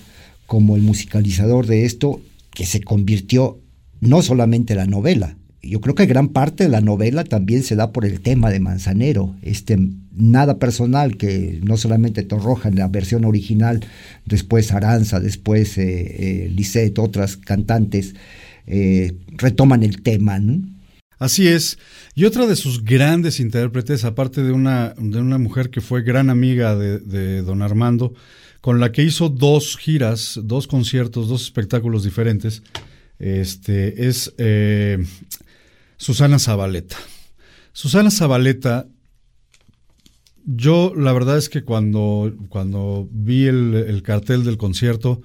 [0.47, 2.21] como el musicalizador de esto
[2.53, 3.59] que se convirtió
[4.01, 5.37] no solamente la novela,
[5.69, 8.61] yo creo que gran parte de la novela también se da por el tema de
[8.61, 9.79] Manzanero, este
[10.17, 13.85] nada personal que no solamente Torroja en la versión original,
[14.25, 18.15] después Aranza, después eh, eh, Lisette, otras cantantes
[18.67, 20.41] eh, retoman el tema.
[21.19, 21.79] Así es.
[22.15, 26.31] Y otra de sus grandes intérpretes, aparte de una, de una mujer que fue gran
[26.31, 28.15] amiga de, de don Armando,
[28.61, 32.63] con la que hizo dos giras, dos conciertos, dos espectáculos diferentes,
[33.19, 35.05] este, es eh,
[35.97, 36.97] Susana Zabaleta.
[37.73, 38.87] Susana Zabaleta,
[40.45, 45.23] yo la verdad es que cuando, cuando vi el, el cartel del concierto,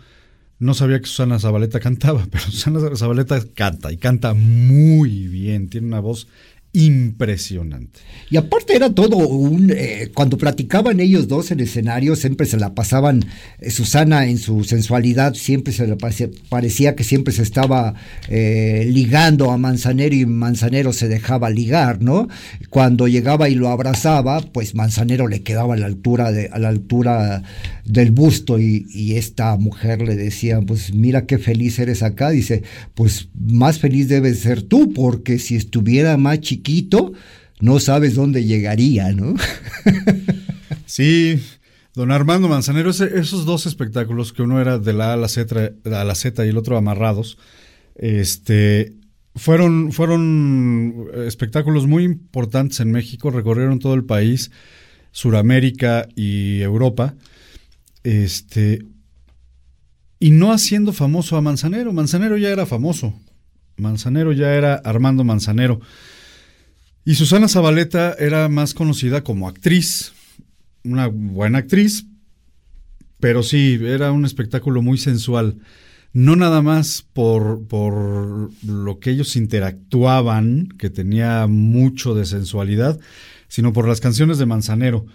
[0.60, 5.88] no sabía que Susana Zabaleta cantaba, pero Susana Zabaleta canta y canta muy bien, tiene
[5.88, 6.28] una voz
[6.72, 8.00] impresionante.
[8.30, 9.72] Y aparte era todo un...
[9.76, 13.26] eh, cuando platicaban ellos dos en escenario, siempre se la pasaban,
[13.60, 17.96] eh, Susana en su sensualidad, siempre se le parecía, parecía que siempre se estaba
[18.28, 22.28] eh, ligando a Manzanero y Manzanero se dejaba ligar, ¿no?
[22.70, 26.70] Cuando llegaba y lo abrazaba, pues Manzanero le quedaba a la altura, de, a la
[26.70, 27.42] altura
[27.90, 28.86] del busto y,
[29.16, 32.62] esta mujer le decía, pues mira qué feliz eres acá, dice,
[32.94, 37.14] pues más feliz debes ser tú, porque si estuviera más chiquito,
[37.60, 39.34] no sabes dónde llegaría, ¿no?
[40.86, 41.40] Sí,
[41.94, 45.28] don Armando Manzanero, ese- esos dos espectáculos, que uno era de la A a la
[45.28, 47.38] Z, a la Z y el otro amarrados,
[47.96, 48.94] este,
[49.36, 54.52] fueron, fueron espectáculos muy importantes en México, recorrieron todo el país,
[55.12, 57.16] Suramérica y Europa,
[58.10, 58.86] este,
[60.20, 61.94] y no haciendo famoso a Manzanero.
[61.94, 63.14] Manzanero ya era famoso.
[63.78, 65.80] Manzanero ya era Armando Manzanero.
[67.06, 70.14] Y Susana Zabaleta era más conocida como actriz,
[70.84, 72.06] una buena actriz,
[73.20, 75.60] pero sí, era un espectáculo muy sensual.
[76.12, 83.00] No nada más por, por lo que ellos interactuaban, que tenía mucho de sensualidad,
[83.48, 85.06] sino por las canciones de Manzanero.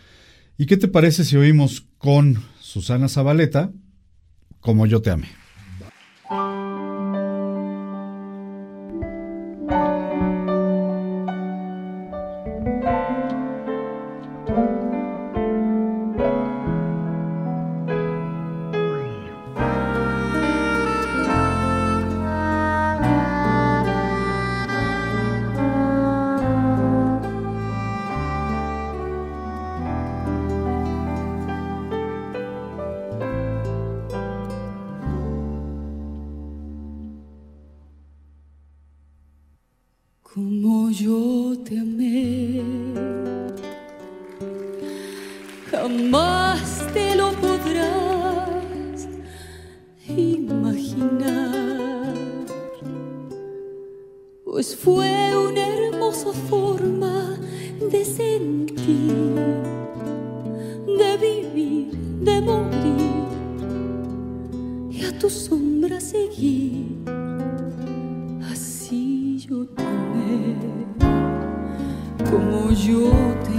[0.57, 3.71] ¿Y qué te parece si oímos con Susana Zabaleta,
[4.59, 5.29] como yo te amé?
[65.25, 66.99] Tu sombra seguir.
[68.53, 69.83] Así yo te
[72.31, 73.11] como yo
[73.47, 73.54] te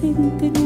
[0.00, 0.65] quieras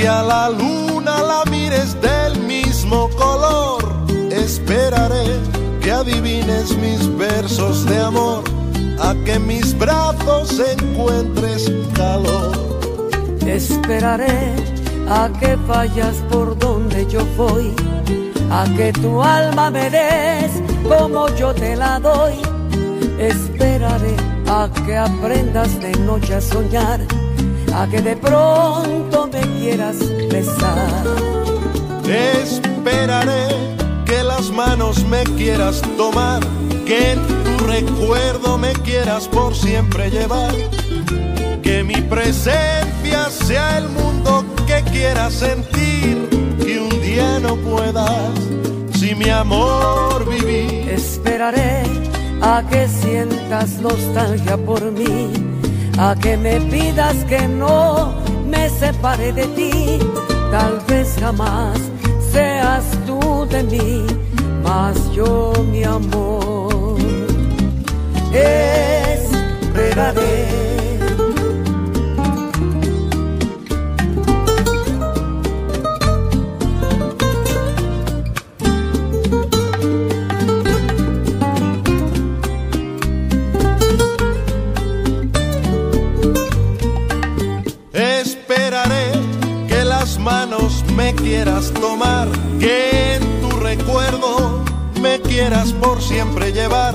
[0.00, 3.84] que a la luna la mires del mismo color.
[4.30, 5.26] Esperaré
[5.82, 8.42] que adivines mis versos de amor,
[8.98, 12.52] a que mis brazos encuentres calor.
[13.46, 14.54] Esperaré
[15.06, 17.74] a que fallas por donde yo voy,
[18.50, 20.50] a que tu alma me des
[20.88, 22.40] como yo te la doy.
[23.18, 24.16] Esperaré
[24.48, 27.00] a que aprendas de noche a soñar,
[27.74, 29.09] a que de pronto
[29.60, 29.98] quieras
[30.30, 31.04] besar.
[32.42, 33.48] Esperaré
[34.06, 36.40] que las manos me quieras tomar,
[36.86, 40.54] que tu recuerdo me quieras por siempre llevar,
[41.62, 46.28] que mi presencia sea el mundo que quieras sentir,
[46.64, 48.32] que un día no puedas
[48.98, 50.88] si mi amor vivir.
[50.88, 51.82] Esperaré
[52.40, 55.30] a que sientas nostalgia por mí,
[55.98, 58.19] a que me pidas que no
[58.80, 59.98] separe de ti,
[60.50, 61.78] tal vez jamás
[62.32, 64.06] seas tú de mí,
[64.62, 66.96] mas yo mi amor
[69.62, 70.69] esperaré.
[95.80, 96.94] Por siempre llevar,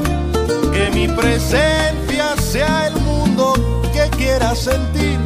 [0.72, 3.54] que mi presencia sea el mundo
[3.94, 5.20] que quieras sentir,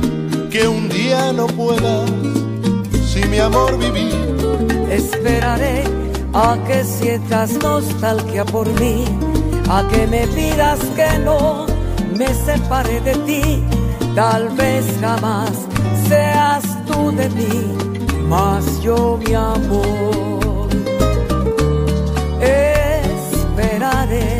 [0.49, 2.05] que un día no pueda
[3.05, 4.15] si mi amor vivir.
[4.89, 5.83] Esperaré
[6.33, 9.05] a que sientas nostalgia por mí,
[9.69, 11.65] a que me pidas que no
[12.15, 13.63] me separe de ti.
[14.15, 15.51] Tal vez jamás
[16.07, 17.77] seas tú de mí,
[18.27, 20.28] mas yo mi amor
[24.09, 24.38] esperaré.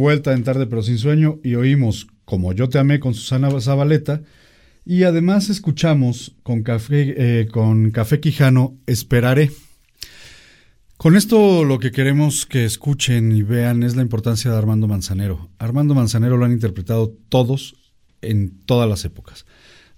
[0.00, 4.22] Vuelta en Tarde pero sin sueño y oímos Como yo te amé con Susana Zabaleta
[4.84, 9.52] y además escuchamos con Café, eh, con Café Quijano Esperaré.
[10.96, 15.50] Con esto lo que queremos que escuchen y vean es la importancia de Armando Manzanero.
[15.58, 17.76] Armando Manzanero lo han interpretado todos
[18.22, 19.46] en todas las épocas.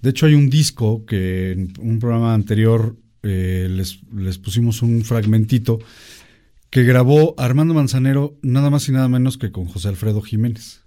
[0.00, 5.04] De hecho hay un disco que en un programa anterior eh, les, les pusimos un
[5.04, 5.78] fragmentito
[6.72, 10.80] que grabó Armando Manzanero nada más y nada menos que con José Alfredo Jiménez,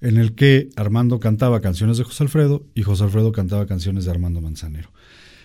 [0.00, 4.12] en el que Armando cantaba canciones de José Alfredo y José Alfredo cantaba canciones de
[4.12, 4.92] Armando Manzanero.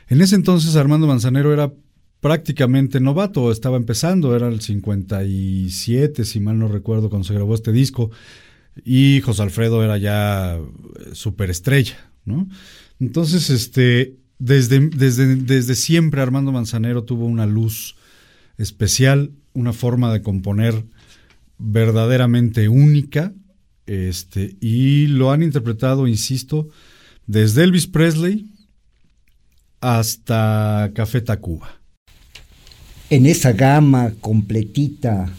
[0.08, 1.74] En ese entonces Armando Manzanero era
[2.20, 7.72] prácticamente novato, estaba empezando, era el 57, si mal no recuerdo, cuando se grabó este
[7.72, 8.12] disco,
[8.86, 10.60] y José Alfredo era ya
[11.14, 12.48] superestrella, ¿no?
[13.00, 17.96] Entonces, este, desde, desde, desde siempre Armando Manzanero tuvo una luz
[18.60, 20.84] especial, una forma de componer
[21.58, 23.34] verdaderamente única
[23.86, 26.70] Este, y lo han interpretado, insisto,
[27.28, 28.48] desde Elvis Presley
[29.82, 31.82] hasta Café Tacuba.
[33.10, 35.34] En esa gama completita,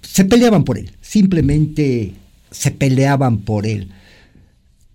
[0.00, 2.14] se peleaban por él, simplemente
[2.50, 3.90] se peleaban por él.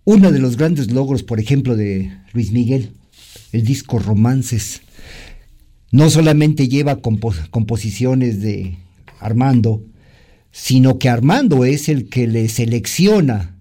[0.04, 2.92] Uno de los grandes logros, por ejemplo, de Luis Miguel,
[3.52, 4.82] el disco Romances,
[5.92, 8.78] no solamente lleva composiciones de
[9.20, 9.84] Armando,
[10.52, 13.58] sino que Armando es el que le selecciona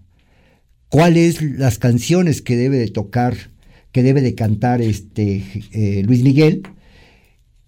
[0.88, 3.36] cuáles las canciones que debe de tocar,
[3.92, 6.62] que debe de cantar este eh, Luis Miguel.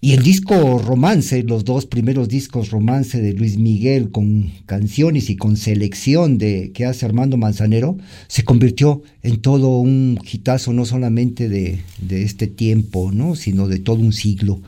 [0.00, 5.36] Y el disco Romance, los dos primeros discos Romance de Luis Miguel con canciones y
[5.36, 11.48] con selección de que hace Armando Manzanero, se convirtió en todo un hitazo no solamente
[11.48, 13.34] de, de este tiempo, ¿no?
[13.34, 14.62] sino de todo un siglo.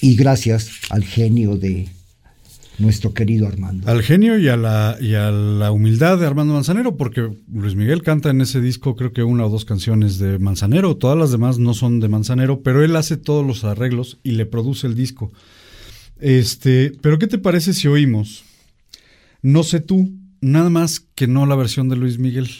[0.00, 1.88] Y gracias al genio de,
[2.80, 3.88] nuestro querido Armando.
[3.88, 8.02] Al genio y a, la, y a la humildad de Armando Manzanero, porque Luis Miguel
[8.02, 11.58] canta en ese disco creo que una o dos canciones de Manzanero, todas las demás
[11.58, 15.32] no son de Manzanero, pero él hace todos los arreglos y le produce el disco.
[16.18, 18.44] Este, pero ¿qué te parece si oímos?
[19.42, 22.50] No sé tú, nada más que no la versión de Luis Miguel.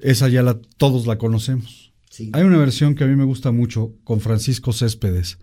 [0.00, 1.92] Esa ya la, todos la conocemos.
[2.32, 5.38] Hay una versión que a mí me gusta mucho con Francisco Céspedes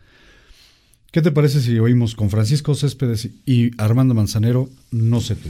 [1.11, 5.49] ¿Qué te parece si oímos con Francisco Céspedes y Armando Manzanero, No sé tú?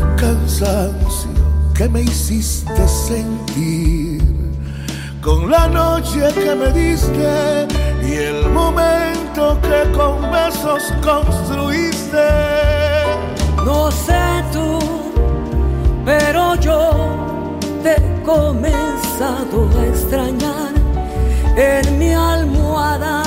[0.61, 1.29] cansancio
[1.75, 4.21] que me hiciste sentir
[5.21, 7.67] con la noche que me diste
[8.03, 12.27] y el momento que con besos construiste.
[13.65, 14.79] No sé tú,
[16.05, 16.91] pero yo
[17.83, 20.73] te he comenzado a extrañar.
[21.55, 23.23] En mi almohada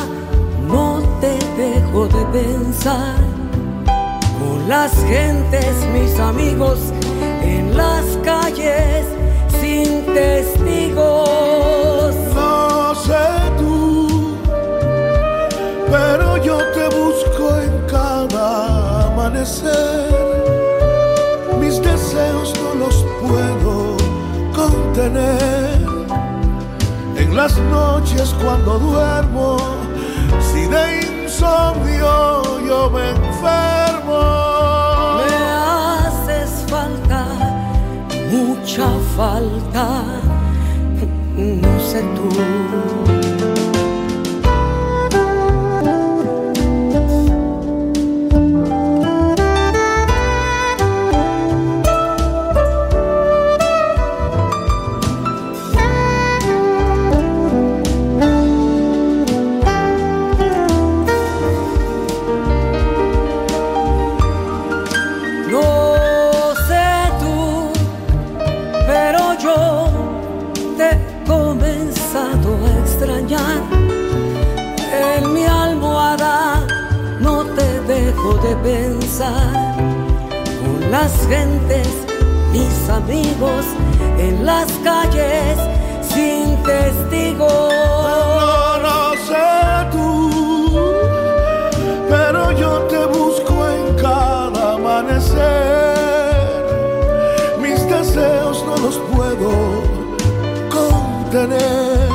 [0.68, 3.34] no te dejo de pensar
[4.68, 6.78] las gentes, mis amigos,
[8.24, 9.06] calles
[9.60, 11.34] sin testigos.
[12.34, 13.26] No sé
[13.58, 14.36] tú,
[15.90, 20.12] pero yo te busco en cada amanecer.
[21.60, 23.96] Mis deseos no los puedo
[24.54, 25.84] contener.
[27.16, 29.56] En las noches cuando duermo,
[30.40, 30.84] si de
[31.24, 33.73] insomnio yo me enfermo.
[38.76, 40.02] Mucha falta,
[41.36, 43.03] no sé tú.
[78.56, 79.76] Pensar
[80.60, 81.88] con las gentes,
[82.52, 83.64] mis amigos
[84.18, 85.58] en las calles
[86.02, 87.72] sin testigos.
[88.40, 90.78] No, no sé tú,
[92.08, 95.94] pero yo te busco en cada amanecer.
[97.60, 99.50] Mis deseos no los puedo
[100.70, 102.08] contener.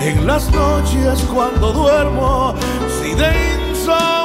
[0.00, 2.54] En las noches cuando duermo,
[3.00, 3.30] si de
[3.70, 4.21] insomnio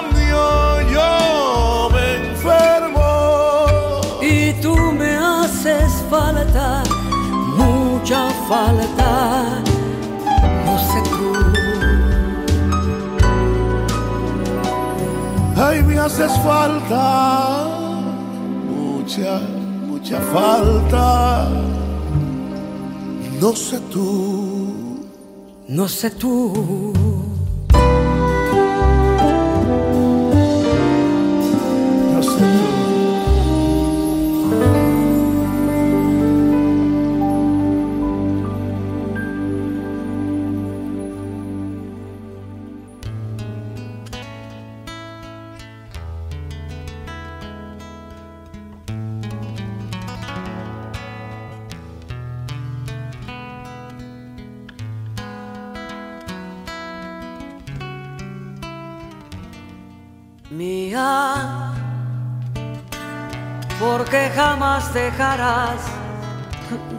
[6.10, 6.84] falta,
[7.58, 9.62] mucha falta,
[10.66, 11.32] no sé tú.
[15.62, 17.68] Ay, me haces falta,
[18.70, 19.40] mucha,
[19.88, 21.50] mucha falta.
[23.40, 25.06] No sé tú.
[25.68, 27.17] No sé tú.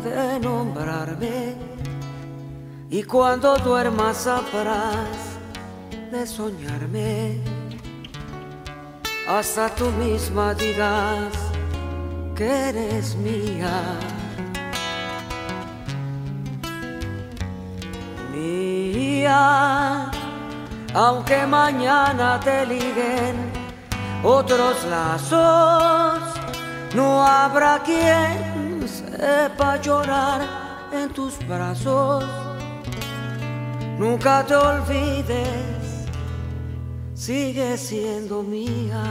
[0.03, 1.55] De nombrarme
[2.91, 5.39] y cuando duermas sabrás
[6.11, 7.41] de soñarme.
[9.29, 11.33] Hasta tú misma dirás
[12.35, 14.01] que eres mía.
[18.35, 20.11] Mía,
[20.93, 23.53] aunque mañana te liguen
[24.25, 26.38] otros lazos,
[26.95, 30.41] no habrá quien sepa llorar
[30.93, 32.25] en tus brazos.
[33.99, 36.07] Nunca te olvides,
[37.15, 39.03] sigue siendo mía.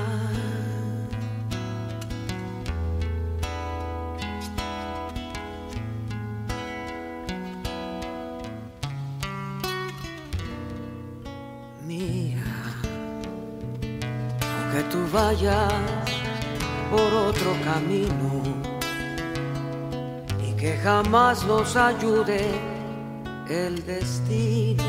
[11.85, 12.43] Mía,
[14.41, 16.26] aunque tú vayas
[16.89, 18.43] por otro camino
[20.41, 22.51] y que jamás nos ayude
[23.49, 24.83] el destino.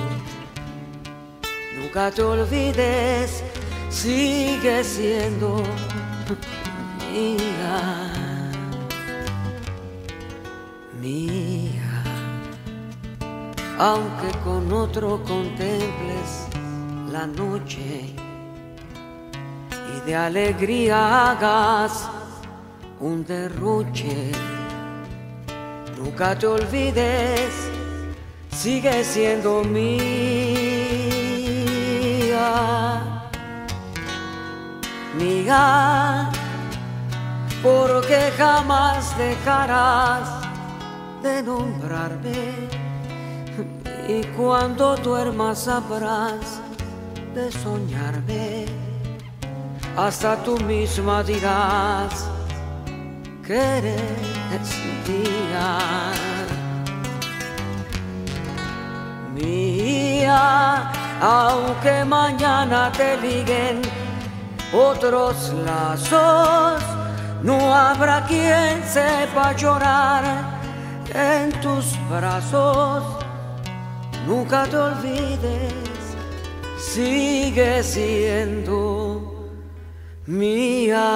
[1.76, 3.42] Nunca te olvides,
[3.90, 5.62] sigue siendo
[7.12, 8.52] mía,
[11.00, 12.02] mía.
[13.78, 16.48] Aunque con otro contemples
[17.12, 18.14] la noche
[20.08, 22.08] de alegría hagas
[22.98, 24.32] un derroche,
[25.98, 27.52] nunca te olvides
[28.50, 30.08] sigue siendo mía,
[35.18, 36.30] mía,
[37.62, 40.26] porque jamás dejarás
[41.22, 42.68] de nombrarme.
[44.08, 46.62] Y cuando duermas sabrás
[47.34, 48.87] de soñarme,
[49.98, 52.30] hasta tú misma dirás
[53.44, 54.70] que eres
[55.08, 55.78] mía.
[59.34, 63.82] mía, aunque mañana te liguen
[64.72, 66.80] otros lazos,
[67.42, 70.22] no habrá quien sepa llorar
[71.12, 73.02] en tus brazos.
[74.28, 75.72] Nunca te olvides,
[76.78, 79.07] sigue siendo
[80.28, 81.08] mía,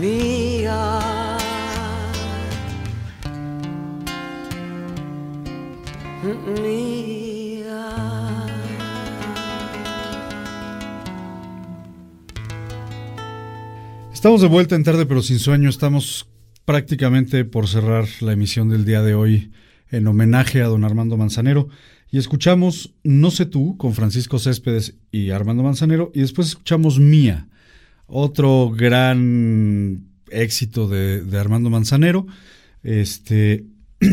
[0.00, 1.00] mía.
[6.62, 7.10] mía.
[14.12, 15.68] Estamos de vuelta en tarde pero sin sueño.
[15.68, 16.28] Estamos
[16.64, 19.52] prácticamente por cerrar la emisión del día de hoy
[19.90, 21.68] en homenaje a don Armando Manzanero.
[22.10, 26.10] Y escuchamos No sé tú con Francisco Céspedes y Armando Manzanero.
[26.14, 27.48] Y después escuchamos Mía,
[28.06, 32.26] otro gran éxito de, de Armando Manzanero.
[32.82, 33.64] Este,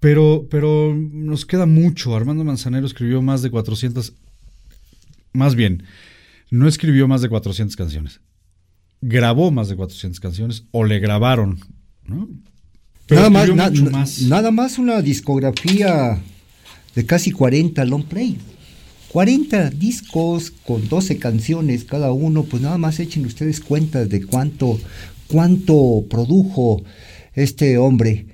[0.00, 2.14] pero, pero nos queda mucho.
[2.14, 4.12] Armando Manzanero escribió más de 400,
[5.32, 5.84] más bien,
[6.50, 8.20] no escribió más de 400 canciones.
[9.00, 11.58] Grabó más de 400 canciones o le grabaron,
[12.06, 12.28] ¿no?
[13.06, 14.22] Pero Nada na- más.
[14.22, 16.22] nada más una discografía
[16.94, 18.38] de casi 40 long play.
[19.14, 24.80] 40 discos con 12 canciones cada uno, pues nada más echen ustedes cuenta de cuánto,
[25.28, 26.82] cuánto produjo
[27.32, 28.26] este hombre.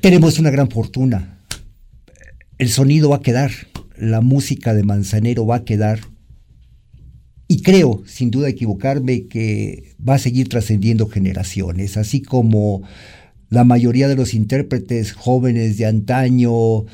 [0.00, 1.40] Tenemos una gran fortuna.
[2.58, 3.50] El sonido va a quedar,
[3.96, 6.00] la música de Manzanero va a quedar.
[7.48, 12.82] Y creo, sin duda equivocarme, que va a seguir trascendiendo generaciones, así como
[13.48, 16.84] la mayoría de los intérpretes jóvenes de antaño,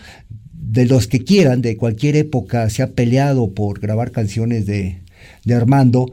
[0.52, 5.02] de los que quieran, de cualquier época, se ha peleado por grabar canciones de,
[5.44, 6.12] de Armando,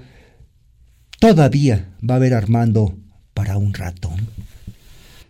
[1.20, 2.98] todavía va a haber Armando
[3.34, 4.12] para un rato.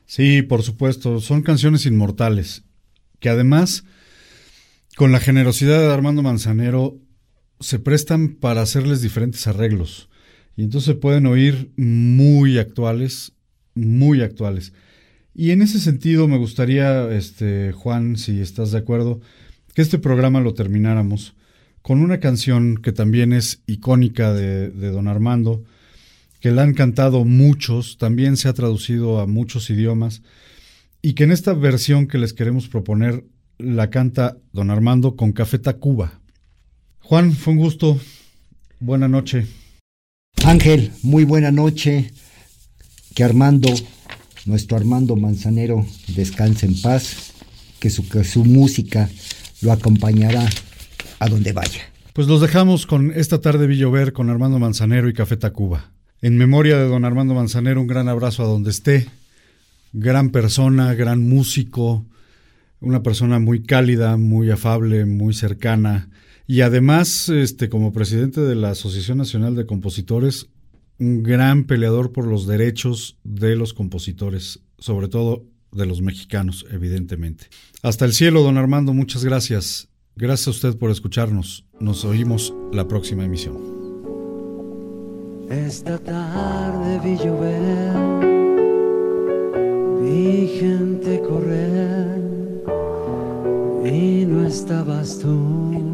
[0.05, 2.63] Sí, por supuesto, son canciones inmortales,
[3.19, 3.83] que además,
[4.95, 6.97] con la generosidad de Armando Manzanero,
[7.59, 10.09] se prestan para hacerles diferentes arreglos.
[10.57, 13.33] Y entonces pueden oír muy actuales
[13.73, 14.73] muy actuales.
[15.33, 19.21] Y en ese sentido me gustaría, este, Juan, si estás de acuerdo,
[19.73, 21.35] que este programa lo termináramos
[21.81, 25.63] con una canción que también es icónica de, Don Armando,
[26.39, 30.21] que la han cantado muchos, también se ha traducido a muchos idiomas,
[31.01, 33.23] y que en esta versión que les queremos proponer
[33.57, 36.19] la canta Don Armando con Café Tacuba.
[36.99, 37.99] Juan, fue un gusto.
[38.79, 39.47] Buena noche.
[40.43, 42.11] Ángel, muy buena noche.
[43.15, 43.69] Que Armando,
[44.45, 45.85] nuestro Armando Manzanero,
[46.15, 47.33] descanse en paz.
[47.79, 49.09] Que su, que su música
[49.61, 50.47] lo acompañará
[51.17, 51.81] a donde vaya.
[52.13, 55.91] Pues los dejamos con esta tarde Villover con Armando Manzanero y Café Tacuba.
[56.21, 59.07] En memoria de don Armando Manzanero, un gran abrazo a donde esté.
[59.93, 62.05] Gran persona, gran músico,
[62.81, 66.09] una persona muy cálida, muy afable, muy cercana.
[66.47, 70.49] Y además, este, como presidente de la Asociación Nacional de Compositores,
[71.01, 77.47] un gran peleador por los derechos de los compositores, sobre todo de los mexicanos, evidentemente.
[77.81, 79.89] Hasta el cielo, don Armando, muchas gracias.
[80.15, 81.65] Gracias a usted por escucharnos.
[81.79, 83.57] Nos oímos la próxima emisión.
[85.49, 87.95] Esta tarde vi llover,
[90.03, 92.21] vi gente correr
[93.83, 95.90] y no estabas tú.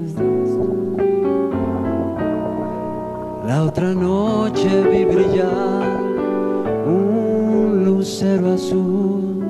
[3.47, 6.01] La otra noche vi brillar
[6.85, 9.41] un lucero azul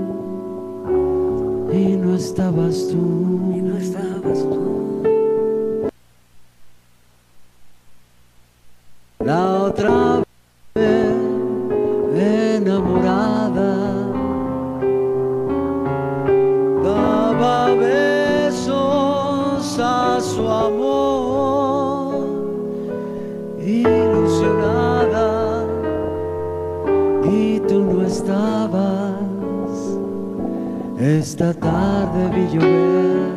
[1.74, 3.53] y no estabas tú.
[3.56, 5.90] Y no estabas tú.
[9.18, 10.27] La otra
[31.39, 33.30] esta tarde vi llover,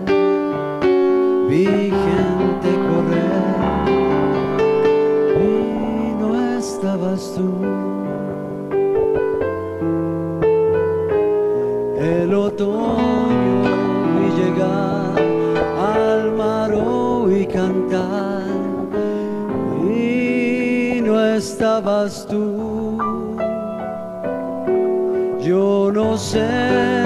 [1.51, 1.67] vi
[2.07, 3.89] gente correr
[5.37, 7.51] y no estabas tú.
[11.99, 13.65] El otoño
[14.17, 15.13] vi llegar
[15.79, 16.73] al mar
[17.31, 18.45] y cantar
[19.85, 22.97] y no estabas tú.
[25.43, 27.00] Yo no sé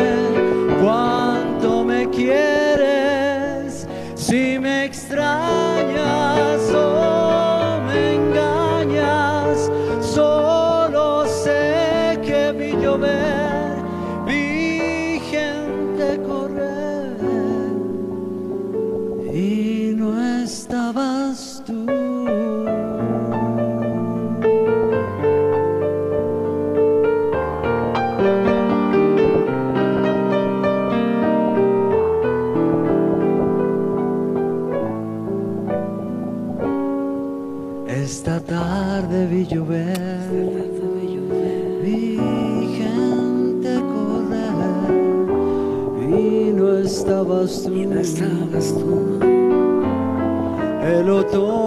[50.83, 51.64] El otoño